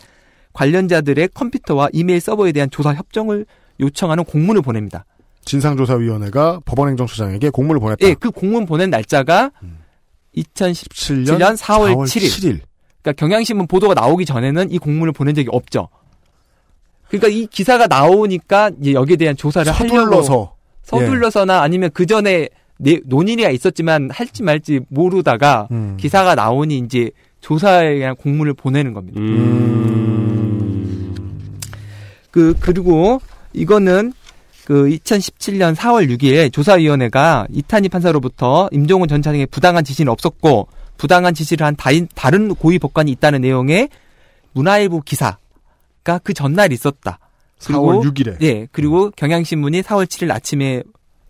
[0.53, 3.47] 관련자들의 컴퓨터와 이메일 서버에 대한 조사 협정을
[3.79, 5.05] 요청하는 공문을 보냅니다.
[5.45, 8.07] 진상조사위원회가 법원행정처장에게 공문을 보냈다.
[8.07, 9.53] 예, 그 공문 보낸 날짜가
[10.37, 12.61] 2017년 4월 7일.
[13.03, 15.89] 그러니까 경향신문 보도가 나오기 전에는 이 공문을 보낸 적이 없죠.
[17.09, 20.56] 그러니까 이 기사가 나오니까 이제 여기에 대한 조사를 서둘러서.
[20.87, 22.49] 서둘러서나 아니면 그 전에
[23.05, 25.97] 논의가 있었지만 할지 말지 모르다가 음.
[25.99, 27.11] 기사가 나오니 이제
[27.41, 29.21] 조사에 대한 공문을 보내는 겁니다.
[29.21, 31.15] 음.
[32.31, 33.21] 그 그리고
[33.53, 34.13] 이거는
[34.65, 41.67] 그 2017년 4월 6일 조사위원회가 이탄희 판사로부터 임종훈 전 차장의 부당한 지시는 없었고 부당한 지시를
[41.67, 43.89] 한 다인, 다른 고위 법관이 있다는 내용의
[44.53, 47.19] 문화일보 기사가 그 전날 있었다.
[47.59, 48.41] 4월 6일에.
[48.43, 50.83] 예, 그리고 경향신문이 4월 7일 아침에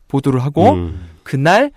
[0.08, 1.08] 보도를 하고 음.
[1.22, 1.70] 그날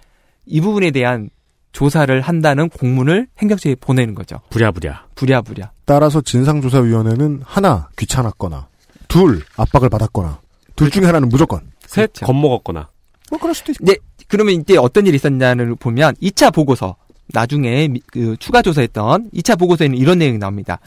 [0.45, 1.29] 이 부분에 대한
[1.71, 4.39] 조사를 한다는 공문을 행정처에 보내는 거죠.
[4.49, 5.05] 부랴부랴.
[5.15, 5.71] 부랴부랴.
[5.85, 8.67] 따라서 진상조사위원회는 하나 귀찮았거나
[9.07, 10.39] 둘 압박을 받았거나
[10.75, 11.61] 둘 중에 하나는 무조건.
[11.85, 12.25] 셋 그렇죠.
[12.25, 12.89] 겁먹었거나.
[13.29, 13.85] 뭐 그럴 수도 있고.
[13.85, 13.95] 네,
[14.27, 16.95] 그러면 이때 어떤 일이 있었냐를 보면 2차 보고서
[17.31, 20.79] 나중에 미- 그 추가 조사했던 2차 보고서에는 이런 내용이 나옵니다.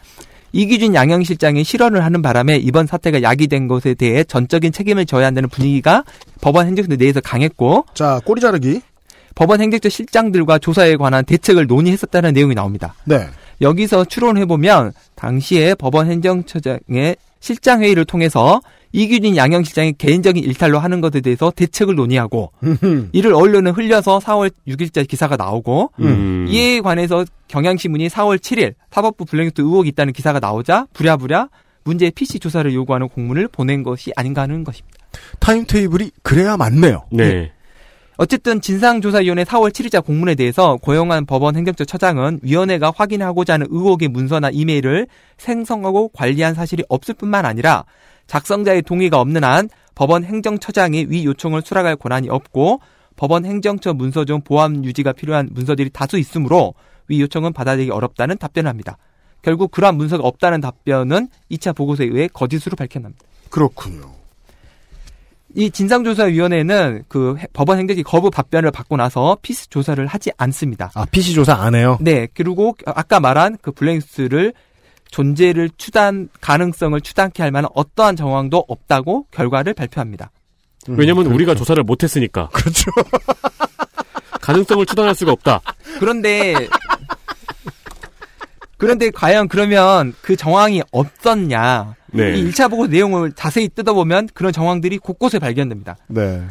[0.52, 6.04] 이기준 양형실장이 실언을 하는 바람에 이번 사태가 야기된 것에 대해 전적인 책임을 져야 한다는 분위기가
[6.40, 8.80] 법원 행정처 내에서 강했고 자 꼬리 자르기.
[9.34, 12.94] 법원 행정처 실장들과 조사에 관한 대책을 논의했었다는 내용이 나옵니다.
[13.04, 13.26] 네.
[13.62, 18.60] 여기서 추론해 보면 당시에 법원 행정처장의 실장 회의를 통해서
[18.92, 22.52] 이규진 양형실장이 개인적인 일탈로 하는 것에 대해서 대책을 논의하고
[23.12, 26.46] 이를 언론에 흘려서 4월 6일자 기사가 나오고 음.
[26.48, 31.48] 이에 관해서 경향신문이 4월 7일 사법부 블랙리스트 의혹이 있다는 기사가 나오자 부랴부랴
[31.84, 34.98] 문제의 PC 조사를 요구하는 공문을 보낸 것이 아닌가 하는 것입니다.
[35.40, 37.06] 타임테이블이 그래야 맞네요.
[37.10, 37.52] 네.
[38.18, 44.50] 어쨌든 진상조사위원회 4월 7일자 공문에 대해서 고용한 법원 행정처 처장은 위원회가 확인하고자 하는 의혹의 문서나
[44.52, 47.84] 이메일을 생성하고 관리한 사실이 없을 뿐만 아니라
[48.36, 52.80] 작성자의 동의가 없는 한 법원 행정처장이 위 요청을 수락할 권한이 없고
[53.14, 56.72] 법원 행정처 문서 중 보안 유지가 필요한 문서들이 다수 있으므로
[57.08, 58.96] 위 요청은 받아들이기 어렵다는 답변을 합니다.
[59.42, 63.22] 결국 그러한 문서가 없다는 답변은 2차 보고서에 의해 거짓으로 밝혀집니다.
[63.50, 64.10] 그렇군요.
[65.54, 70.90] 이 진상조사위원회는 그 해- 법원 행정처 거부 답변을 받고 나서 PC 조사를 하지 않습니다.
[70.94, 71.98] 아 PC 조사 안 해요.
[72.00, 74.54] 네, 그리고 아까 말한 그 블랙리스트를
[75.12, 80.32] 존재를 추단 가능성을 추단케 할 만한 어떠한 정황도 없다고 결과를 발표합니다.
[80.88, 82.48] 왜냐면 우리가 조사를 못 했으니까.
[82.48, 82.90] 그렇죠.
[84.40, 85.60] 가능성을 추단할 수가 없다.
[86.00, 86.54] 그런데
[88.78, 91.94] 그런데 과연 그러면 그 정황이 없었냐?
[92.08, 92.36] 네.
[92.36, 95.96] 이 1차 보고 내용을 자세히 뜯어보면 그런 정황들이 곳곳에 발견됩니다.
[96.08, 96.42] 네.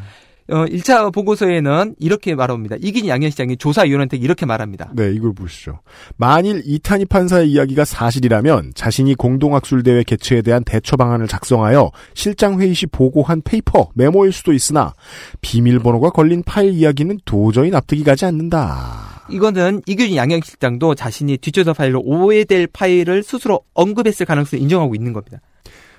[0.52, 2.76] 어, 1차 보고서에는 이렇게 말합니다.
[2.80, 4.92] 이긴 양현시장이 조사위원한테 이렇게 말합니다.
[4.94, 5.80] 네, 이걸 보시죠.
[6.18, 12.86] 만일 이탄희 판사의 이야기가 사실이라면 자신이 공동학술대회 개최에 대한 대처 방안을 작성하여 실장 회의 시
[12.86, 14.94] 보고한 paper, 메모일 수도 있으나
[15.40, 19.12] 비밀번호가 걸린 파일 이야기는 도저히 납득이 가지 않는다.
[19.30, 25.40] 이거는 이규진 양형실장도 자신이 뒷조사 파일로 오해될 파일을 스스로 언급했을 가능성을 인정하고 있는 겁니다.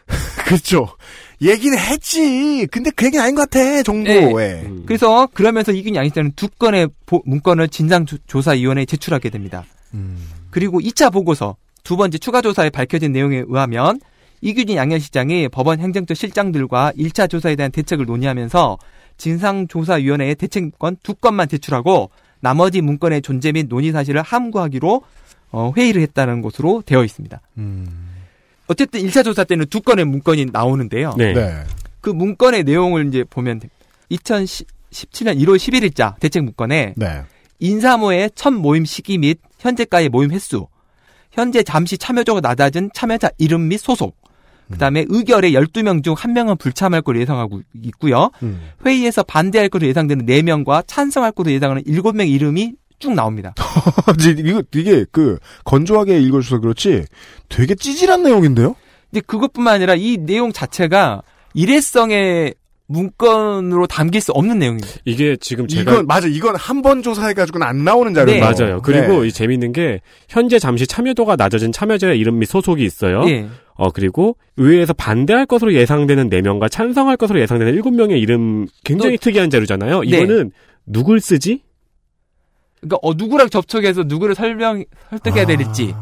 [0.45, 0.89] 그렇죠.
[1.43, 2.67] 얘기는 했지.
[2.71, 3.83] 근데 그 얘기는 아닌 것 같아.
[3.83, 4.21] 정도에.
[4.63, 4.83] 음.
[4.87, 9.65] 그래서 그러면서 이규진 양형실장은 두 건의 보- 문건을 진상조사위원회에 제출하게 됩니다.
[10.51, 13.99] 그리고 2차 보고서 두 번째 추가 조사에 밝혀진 내용에 의하면
[14.41, 18.79] 이규진 양현시장이 법원 행정처 실장들과 1차 조사에 대한 대책을 논의하면서
[19.17, 25.03] 진상조사위원회에 대책권 두 건만 제출하고 나머지 문건의 존재 및 논의 사실을 함구하기로
[25.53, 27.41] 어, 회의를 했다는 것으로 되어 있습니다.
[28.73, 31.15] 어쨌든 1차 조사 때는 두 건의 문건이 나오는데요.
[31.17, 31.33] 네.
[31.33, 31.65] 네.
[32.01, 33.75] 그 문건의 내용을 이제 보면 됩니다.
[34.11, 37.23] 2017년 1월 11일자 대책 문건에 네.
[37.61, 40.67] 인사모의 첫 모임 시기 및 현재까지 모임 횟수,
[41.31, 44.17] 현재 잠시 참여도가 낮아진 참여자 이름 및 소속,
[44.71, 48.31] 그 다음에 의결에 12명 중 1명은 불참할 것으로 예상하고 있고요.
[48.43, 48.61] 음.
[48.85, 52.73] 회의에서 반대할 것으로 예상되는 4명과 찬성할 것으로 예상하는 7명 이름이
[53.03, 53.53] 쭉 나옵니다.
[54.39, 57.05] 이거 이게 그 건조하게 읽어줘서 그렇지
[57.49, 58.77] 되게 찌질한 내용인데요.
[59.11, 61.23] 이제 그것뿐만 아니라 이 내용 자체가
[61.55, 62.55] 일회성의
[62.87, 64.89] 문건으로 담길 수 없는 내용입니다.
[65.05, 66.29] 이게 지금 제가 이건 맞아.
[66.29, 68.31] 이건 한 번 조사해가지고는 안 나오는 자료.
[68.33, 68.41] 네.
[68.41, 68.81] 맞아요.
[68.83, 69.29] 그리고 네.
[69.29, 73.25] 이 재미있는 게 현재 잠시 참여도가 낮아진 참여자의 이름 및 소속이 있어요.
[73.29, 73.49] 예.
[73.75, 80.01] 어 그리고 의회에서 반대할 것으로 예상되는 4명과 찬성할 것으로 예상되는 7명의 이름 굉장히 특이한 자료잖아요.
[80.01, 80.07] 네.
[80.09, 80.53] 이거는
[80.87, 81.63] 누굴 쓰지?
[82.83, 85.47] 그러니까 어, 누구랑 접촉해서 누구를 설명 설득해야 아.
[85.47, 85.95] 될지.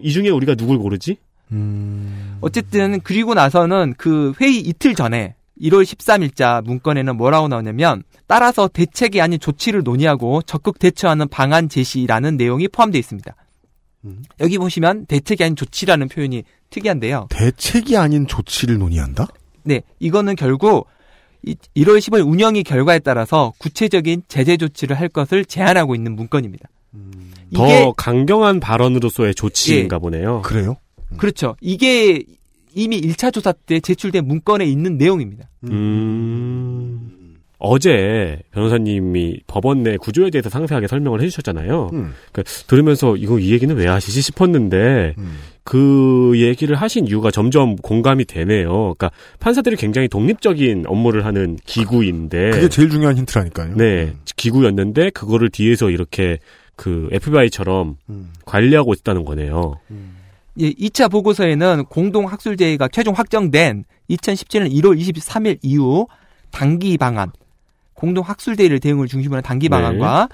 [0.00, 1.16] 이 중에 우리가 누굴 고르지?
[1.52, 2.38] 음.
[2.40, 9.38] 어쨌든 그리고 나서는 그 회의 이틀 전에 1월 13일자 문건에는 뭐라고 나오냐면 따라서 대책이 아닌
[9.40, 13.34] 조치를 논의하고 적극 대처하는 방안 제시라는 내용이 포함되어 있습니다.
[14.06, 14.22] 음.
[14.38, 17.26] 여기 보시면 대책이 아닌 조치라는 표현이 특이한데요.
[17.30, 19.26] 대책이 아닌 조치를 논의한다?
[19.64, 20.99] 네, 이거는 결국 이-
[21.44, 26.68] 1월 15일 운영이 결과에 따라서 구체적인 제재 조치를 할 것을 제안하고 있는 문건입니다.
[27.54, 30.00] 더 이게 강경한 발언으로서의 조치인가 예.
[30.00, 30.42] 보네요.
[30.42, 30.76] 그래요?
[31.16, 31.56] 그렇죠.
[31.60, 32.22] 이게
[32.74, 35.48] 이미 1차 조사 때 제출된 문건에 있는 내용입니다.
[35.64, 37.19] 음.
[37.60, 41.90] 어제 변호사님이 법원 내 구조에 대해서 상세하게 설명을 해주셨잖아요.
[41.92, 42.14] 음.
[42.32, 45.38] 그 들으면서 이거 이 얘기는 왜 하시지 싶었는데 음.
[45.62, 48.70] 그 얘기를 하신 이유가 점점 공감이 되네요.
[48.70, 53.76] 그러니까 판사들이 굉장히 독립적인 업무를 하는 기구인데 그게 제일 중요한 힌트라니까요.
[53.76, 56.38] 네 기구였는데 그거를 뒤에서 이렇게
[56.76, 58.32] 그 FBI처럼 음.
[58.46, 59.78] 관리하고 있다는 거네요.
[60.60, 66.06] 예, 2차 보고서에는 공동학술제의가 최종 확정된 2017년 1월 23일 이후
[66.50, 67.30] 단기 방안,
[68.00, 69.76] 공동 학술대의를 대응을 중심으로 한 단기 네.
[69.76, 70.30] 방안과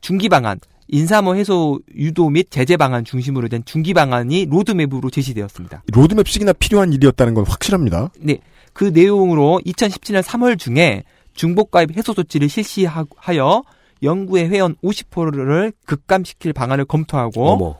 [0.00, 0.58] 중기 방안,
[0.88, 5.82] 인사모 해소 유도 및 제재 방안 중심으로 된 중기 방안이 로드맵으로 제시되었습니다.
[5.92, 8.10] 로드맵식이나 필요한 일이었다는 건 확실합니다.
[8.18, 8.38] 네,
[8.72, 11.04] 그 내용으로 2017년 3월 중에
[11.34, 13.64] 중복가입 해소 조치를 실시하여
[14.02, 17.76] 연구의 회원 50%를 급감시킬 방안을 검토하고 어머.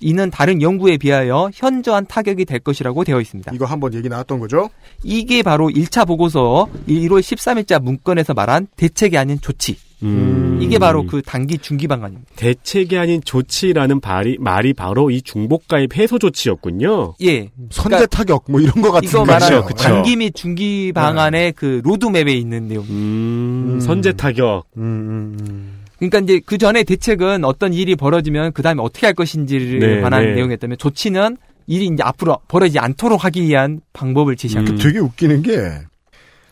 [0.00, 3.52] 이는 다른 연구에 비하여 현저한 타격이 될 것이라고 되어 있습니다.
[3.54, 4.70] 이거 한번 얘기 나왔던 거죠?
[5.02, 9.76] 이게 바로 1차 보고서 1월 13일자 문건에서 말한 대책이 아닌 조치.
[10.02, 10.58] 음.
[10.60, 12.30] 이게 바로 그 단기 중기 방안입니다.
[12.36, 17.14] 대책이 아닌 조치라는 말이, 말이 바로 이 중복가입 해소 조치였군요.
[17.22, 17.50] 예.
[17.70, 19.24] 선제 타격 뭐 이런 거 같은 이거 거.
[19.24, 19.82] 말하는 그쵸, 그쵸.
[19.88, 22.84] 단기 및 중기 방안의 그 로드맵에 있는 내용.
[22.84, 23.80] 음, 음.
[23.80, 24.64] 선제 타격.
[24.76, 25.83] 음, 음, 음.
[26.10, 30.24] 그러니까 이제 그 전에 대책은 어떤 일이 벌어지면 그 다음에 어떻게 할 것인지를 네, 관한
[30.24, 30.34] 네.
[30.34, 31.36] 내용이었다면 조치는
[31.66, 34.76] 일이 이제 앞으로 벌어지지 않도록 하기 위한 방법을 제시한 음.
[34.76, 34.82] 거.
[34.82, 35.58] 되게 웃기는 게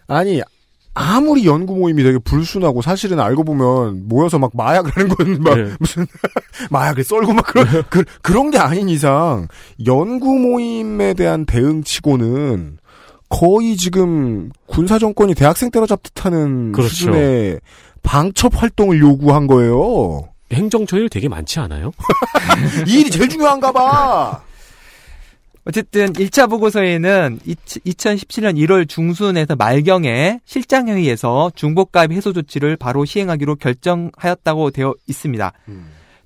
[0.06, 0.40] 아니
[0.94, 5.70] 아무리 연구 모임이 되게 불순하고 사실은 알고 보면 모여서 막 마약을 하는 건막 네.
[5.78, 6.06] 무슨
[6.70, 9.48] 마약을 썰고 막 그런 그, 그런 게 아닌 이상
[9.86, 12.78] 연구 모임에 대한 대응치고는
[13.30, 16.90] 거의 지금 군사 정권이 대학생 때려잡듯 하는 그렇죠.
[16.94, 17.60] 수준의
[18.02, 20.28] 방첩 활동을 요구한 거예요.
[20.52, 21.92] 행정처 일 되게 많지 않아요?
[22.86, 24.42] 이 일이 제일 중요한가 봐.
[25.64, 34.94] 어쨌든 1차 보고서에는 2017년 1월 중순에서 말경에 실장회의에서 중복가입 해소 조치를 바로 시행하기로 결정하였다고 되어
[35.06, 35.52] 있습니다.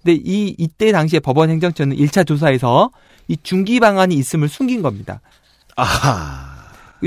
[0.02, 2.90] 근데 이 이때 당시에 법원 행정처는 1차 조사에서
[3.28, 5.20] 이 중기 방안이 있음을 숨긴 겁니다.
[5.76, 6.55] 아하.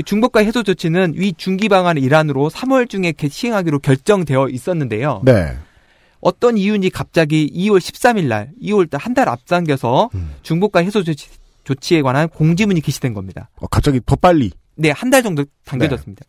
[0.00, 5.20] 이 중복가입 해소 조치는 위 중기 방안의 일환으로 3월 중에 개- 시행하기로 결정되어 있었는데요.
[5.26, 5.56] 네.
[6.20, 10.30] 어떤 이유인지 갑자기 2월 13일 날, 2월 한 달 앞당겨서 음.
[10.42, 11.28] 중복가입 해소 조치,
[11.64, 13.50] 조치 에 관한 공지문이 게시된 겁니다.
[13.56, 14.50] 어, 갑자기 더 빨리.
[14.76, 16.24] 네, 한 달 정도 당겨졌습니다.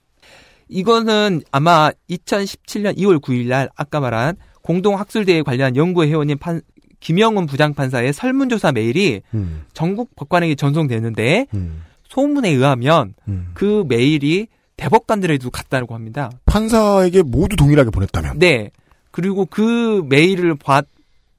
[0.68, 6.62] 이거는 아마 2017년 2월 9일 날 아까 말한 공동학술대에 관련 연구회 회원인 판,
[7.00, 13.51] 김영훈 부장판사의 설문조사 메일이 음, 전국 법관에게 전송되는데 음, 소문에 의하면 음.
[13.53, 16.30] 그 메일이 대법관들에도 갔다고 합니다.
[16.45, 18.38] 판사에게 모두 동일하게 보냈다면.
[18.39, 18.72] 네.
[19.12, 20.84] 그리고 그 메일을 봐-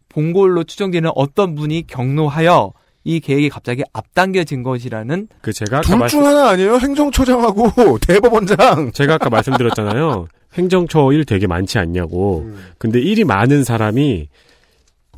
[0.08, 2.72] 본 걸로 추정되는 어떤 분이 경로하여
[3.04, 6.76] 이 계획이 갑자기 앞당겨진 것이라는 그 제가 아까 둘 말씀, 중 하나 아니에요?
[6.78, 8.92] 행정처장하고 대법원장.
[8.92, 10.26] 제가 아까 말씀드렸잖아요.
[10.54, 12.48] 행정처 일 되게 많지 않냐고.
[12.78, 14.28] 근데 일이 많은 사람이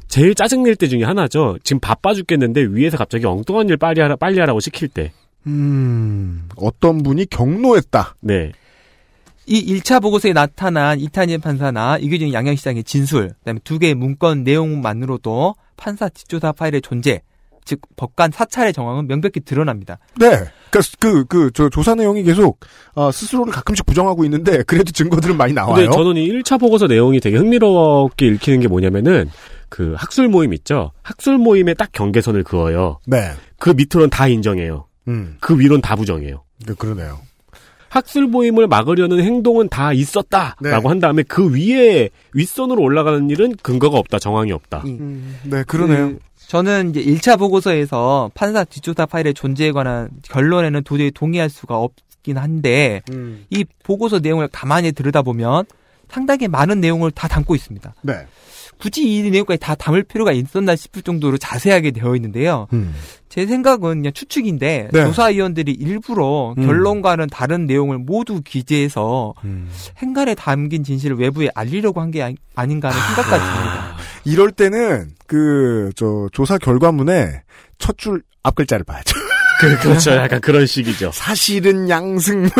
[0.08, 1.58] 제일 짜증낼 때 중에 하나죠.
[1.64, 5.12] 지금 바빠 죽겠는데 위에서 갑자기 엉뚱한 일 빨리 하라, 빨리 하라고 시킬 때.
[5.46, 8.16] 음, 어떤 분이 경로했다.
[8.20, 8.52] 네.
[9.46, 16.08] 이 1차 보고서에 나타난 이탄희 판사나 이규진 양양시장의 진술, 그다음에 두 개의 문건 내용만으로도 판사
[16.08, 17.20] 뒷조사 파일의 존재,
[17.64, 19.98] 즉 법관 사찰의 정황은 명백히 드러납니다.
[20.18, 20.44] 네.
[20.70, 22.60] 그, 그, 그, 저, 조사 내용이 계속,
[22.94, 25.74] 아, 스스로를 가끔씩 부정하고 있는데, 그래도 증거들은 많이 나와요.
[25.74, 29.30] 근데 저는 이 1차 보고서 내용이 되게 흥미롭게 읽히는 게 뭐냐면은
[29.68, 30.92] 그 학술 모임 있죠.
[31.02, 33.00] 학술 모임에 딱 경계선을 그어요.
[33.06, 33.32] 네.
[33.58, 34.86] 그 밑으로는 다 인정해요.
[35.08, 36.42] 음, 그 위로는 다 부정해요.
[36.66, 37.20] 그, 그러네요.
[37.88, 40.70] 학술 모임을 막으려는 행동은 다 있었다라고 네.
[40.88, 44.82] 한 다음에 그 위에 윗선으로 올라가는 일은 근거가 없다, 정황이 없다.
[44.84, 46.08] 이- 음, 네, 그러네요.
[46.10, 51.86] 그 저는 이제 1차 보고서에서 판사 뒷조사 파일의 존재에 관한 결론에는 도저히 동의할 수가
[52.18, 53.44] 있긴 한데 음.
[53.50, 55.64] 이 보고서 내용을 가만히 들여다보면
[56.10, 57.94] 상당히 많은 내용을 다 담고 있습니다.
[58.02, 58.26] 네.
[58.78, 62.66] 굳이 이 내용까지 다 담을 필요가 있었나 싶을 정도로 자세하게 되어 있는데요.
[62.72, 62.94] 음.
[63.28, 65.04] 제 생각은 그냥 추측인데 네.
[65.04, 66.66] 조사위원들이 일부러 음.
[66.66, 69.68] 결론과는 다른 내용을 모두 기재해서 음.
[69.98, 72.22] 행간에 담긴 진실을 외부에 알리려고 한 게
[72.54, 73.96] 아닌가 하는 생각까지 듭니다.
[74.24, 77.42] 이럴 때는 그 저 조사 결과문에
[77.78, 79.18] 첫 줄 앞 글자를 봐야죠.
[79.60, 80.12] 그, 그렇죠.
[80.12, 81.10] 약간 그런 식이죠.
[81.12, 82.50] 사실은 양승 뭐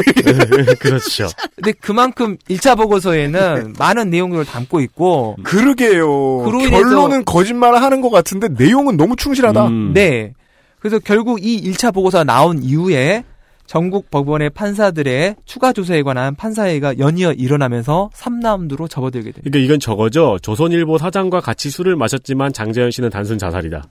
[0.78, 1.28] 그렇죠.
[1.56, 6.44] 근데 그만큼 1차 보고서에는 많은 내용들을 담고 있고 그러게요.
[6.70, 9.66] 결론은 거짓말을 하는 것 같은데 내용은 너무 충실하다.
[9.66, 9.92] 음.
[9.94, 10.32] 네.
[10.78, 13.24] 그래서 결국 이 1차 보고서가 나온 이후에
[13.66, 19.42] 전국 법원의 판사들의 추가 조사에 관한 판사회가 연이어 일어나면서 3라운드로 접어들게 됩니다.
[19.44, 20.38] 그러니까 이건 저거죠.
[20.42, 23.84] 조선일보 사장과 같이 술을 마셨지만 장재현 씨는 단순 자살이다.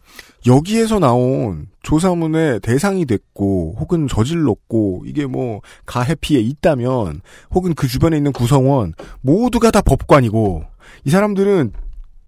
[0.45, 7.21] 여기에서 나온 조사문의 대상이 됐고 혹은 저질렀고 이게 뭐 가해피에 있다면
[7.51, 10.63] 혹은 그 주변에 있는 구성원 모두가 다 법관이고
[11.05, 11.73] 이 사람들은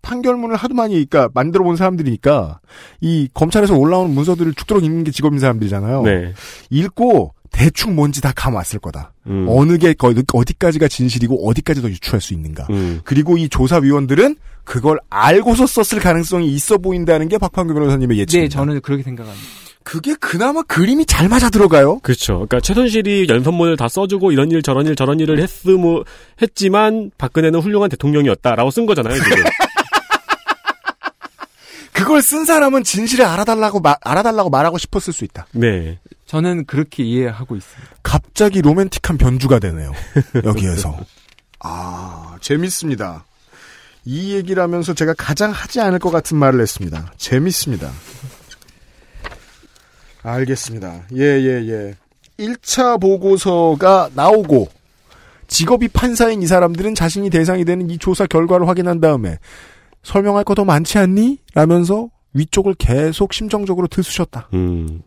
[0.05, 2.59] 판결문을 하도 많이 그러니까 만들어 본 사람들이니까
[3.01, 6.03] 이 검찰에서 올라오는 문서들을 죽도록 읽는 게 직업인 사람들이잖아요.
[6.03, 6.33] 네.
[6.69, 9.13] 읽고 대충 뭔지 다 감 왔을 거다.
[9.27, 9.45] 음.
[9.49, 12.67] 어느 게 거- 어디까지가 진실이고 어디까지 더 유추할 수 있는가.
[12.69, 12.99] 음.
[13.03, 18.57] 그리고 이 조사위원들은 그걸 알고서 썼을 가능성이 있어 보인다는 게 박판규 변호사님의 네, 예측입니다.
[18.57, 19.45] 저는 그렇게 생각합니다.
[19.83, 21.99] 그게 그나마 그림이 잘 맞아 들어가요.
[21.99, 22.33] 그렇죠.
[22.33, 26.03] 그러니까 최순실이 연선문을 다 써주고 이런 일 저런 일 저런 일을 했으모
[26.41, 29.13] 했지만 박근혜는 훌륭한 대통령이었다라고 쓴 거잖아요.
[29.13, 29.29] 지금.
[31.95, 35.47] 그걸 쓴 사람은 진실을 알아달라고 마- 알아달라고 말하고 싶었을 수 있다.
[35.53, 35.97] 네.
[36.25, 37.91] 저는 그렇게 이해하고 있습니다.
[38.03, 39.91] 갑자기 로맨틱한 변주가 되네요.
[40.43, 40.97] 여기에서.
[41.61, 43.23] 아, 재밌습니다.
[44.03, 47.11] 이 얘기를 하면서 제가 가장 하지 않을 것 같은 말을 했습니다.
[47.17, 47.89] 재밌습니다.
[50.21, 51.03] 알겠습니다.
[51.15, 51.95] 예, 예, 예.
[52.39, 54.67] 1차 보고서가 나오고,
[55.47, 59.37] 직업이 판사인 이 사람들은 자신이 대상이 되는 이 조사 결과를 확인한 다음에,
[60.05, 61.39] 설명할 거더 많지 않니?
[61.55, 64.49] 라면서 위쪽을 계속 심정적으로 들쑤셨다.
[64.53, 65.01] 음.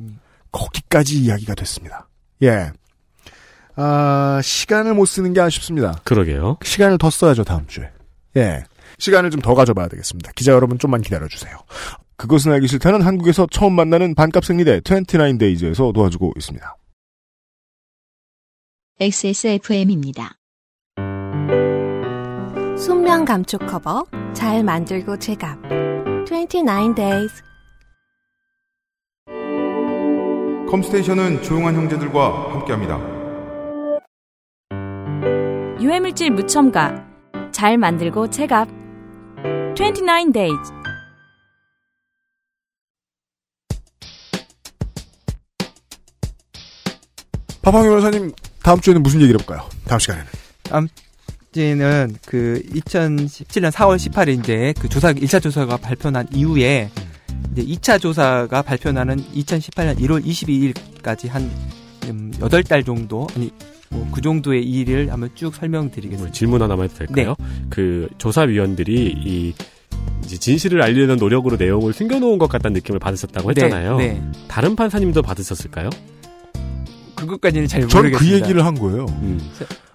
[0.51, 2.09] 거기까지 이야기가 됐습니다.
[2.43, 2.73] 예.
[3.77, 6.01] 아, 시간을 못 쓰는 게 아쉽습니다.
[6.05, 6.59] 그러게요.
[6.65, 7.89] 시간을 더 써야죠, 다음 주에.
[8.37, 8.65] 예.
[8.99, 10.33] 시간을 좀 더 가져봐야 되겠습니다.
[10.35, 11.57] 기자 여러분 좀만 기다려주세요.
[12.17, 16.77] 그것은 알기 싫다는 한국에서 처음 만나는 반값 생리대 29데이즈에서 도와주고 있습니다.
[18.99, 20.38] XSFM입니다.
[22.79, 25.59] 순면 감촉 커버 잘 만들고 제갑
[26.27, 27.43] 29 days
[30.71, 32.99] 컴스테이션은 조용한 형제들과 함께합니다.
[35.81, 37.07] 유해물질 무첨가.
[37.53, 38.69] 잘 만들고 체갑.
[39.75, 40.73] 29 days.
[47.63, 49.67] 파팡 변호사님, 다음 주에는 무슨 얘기를 해볼까요?
[49.87, 50.27] 다음 시간에는.
[50.29, 51.08] 이
[51.53, 56.91] 제는 그 2017년 4월 18일 이제 그 조사 1차 조사가 발표난 이후에
[57.53, 61.51] 이제 2차 조사가 발표나는 2018년 1월 22일까지 한
[62.07, 63.51] 음, 8달 정도 아니
[63.91, 66.25] 뭐그 정도의 일을 한번 쭉 설명드리겠습니다.
[66.25, 67.35] 뭐 질문 하나만 해도 될까요?
[67.71, 69.55] 그 조사위원들이 이
[70.27, 73.97] 진실을 알리려는 노력으로 내용을 숨겨놓은 것 같다는 느낌을 받으셨다고 했잖아요.
[73.97, 74.23] 네, 네.
[74.47, 75.89] 다른 판사님도 받으셨을까요?
[77.19, 78.19] 그것까지는 잘전 모르겠습니다.
[78.19, 79.07] 그 얘기를 한 거예요.
[79.23, 79.41] 음.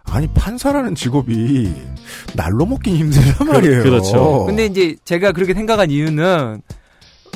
[0.06, 1.72] 아니, 판사라는 직업이
[2.36, 3.84] 날로 먹긴 힘들단 말이에요.
[3.84, 4.46] 그 렇죠.
[4.46, 6.62] 근데 이제 제가 그렇게 생각한 이유는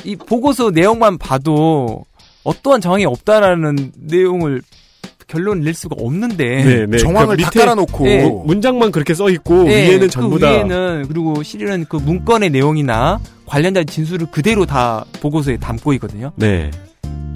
[0.04, 2.04] 이 보고서 내용만 봐도
[2.44, 4.62] 어떠한 정황이 없다라는 내용을
[5.26, 6.98] 결론 낼 수가 없는데 네, 네.
[6.98, 8.04] 정황을 그다 밑에 깔아놓고.
[8.04, 8.42] 네.
[8.46, 13.20] 문장만 그렇게 써 있고 네, 위에는 그 전부 다 위에는 그리고 실은 그 문건의 내용이나
[13.44, 16.32] 관련자 진술을 그대로 다 보고서에 담고 있거든요.
[16.36, 16.70] 네.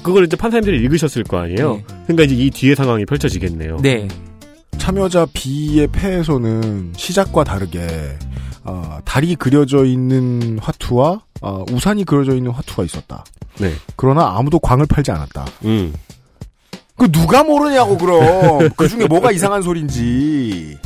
[0.03, 1.77] 그걸 이제 판사님들이 읽으셨을 거 아니에요.
[1.77, 1.85] 네.
[2.07, 3.79] 그러니까 이제 이 뒤에 상황이 펼쳐지겠네요.
[3.83, 4.09] 네.
[4.79, 8.17] 참여자 B의 패에서는 시작과 다르게
[8.65, 13.25] 어, 달이 그려져 있는 화투와 어, 우산이 그려져 있는 화투가 있었다.
[13.59, 13.73] 네.
[13.97, 15.45] 그러나 아무도 광을 팔지 않았다.
[15.65, 15.93] 음.
[16.97, 20.79] 그 누가 모르냐고 그럼 그 중에 뭐가 이상한 소린지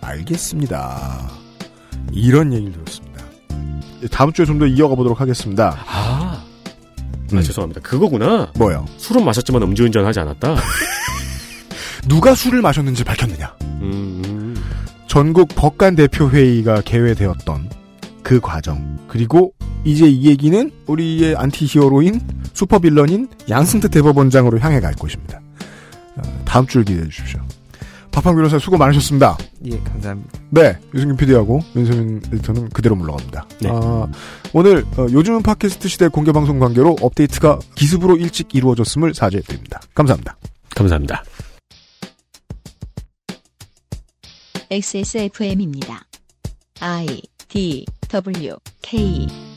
[0.00, 1.30] 알겠습니다.
[2.12, 3.24] 이런 얘기를 들었습니다.
[4.10, 5.76] 다음 주에 좀 더 이어가 보도록 하겠습니다.
[5.86, 6.44] 아.
[7.32, 7.42] 아, 음.
[7.42, 7.80] 죄송합니다.
[7.80, 8.52] 그거구나.
[8.56, 8.86] 뭐요?
[8.96, 10.56] 술은 마셨지만 음주운전 하지 않았다.
[12.08, 13.54] 누가 술을 마셨는지 밝혔느냐?
[13.62, 14.64] 음, 음.
[15.06, 17.70] 전국 법관 대표 회의가 개회되었던
[18.22, 19.52] 그 과정 그리고
[19.84, 22.20] 이제 이 얘기는 우리의 antihero인
[22.52, 25.40] supervillain인 양승태 대법원장으로 향해 갈 것입니다.
[26.16, 27.40] 어, 다음 주를 기대해 주십시오.
[28.10, 29.36] 박판규 변호사 수고 많으셨습니다.
[29.66, 30.38] 예, 감사합니다.
[30.50, 33.46] 네, 유승균 PD하고 윤세민 에디터는 그대로 물러갑니다.
[33.60, 33.70] 네.
[33.70, 34.06] 아,
[34.52, 39.80] 오늘 어, 요즘은 팟캐스트 시대 공개 방송 관계로 업데이트가 기습으로 일찍 이루어졌음을 사죄드립니다.
[39.94, 40.36] 감사합니다.
[40.74, 41.22] 감사합니다.
[44.70, 46.04] XSFM입니다.
[46.80, 49.47] I D W K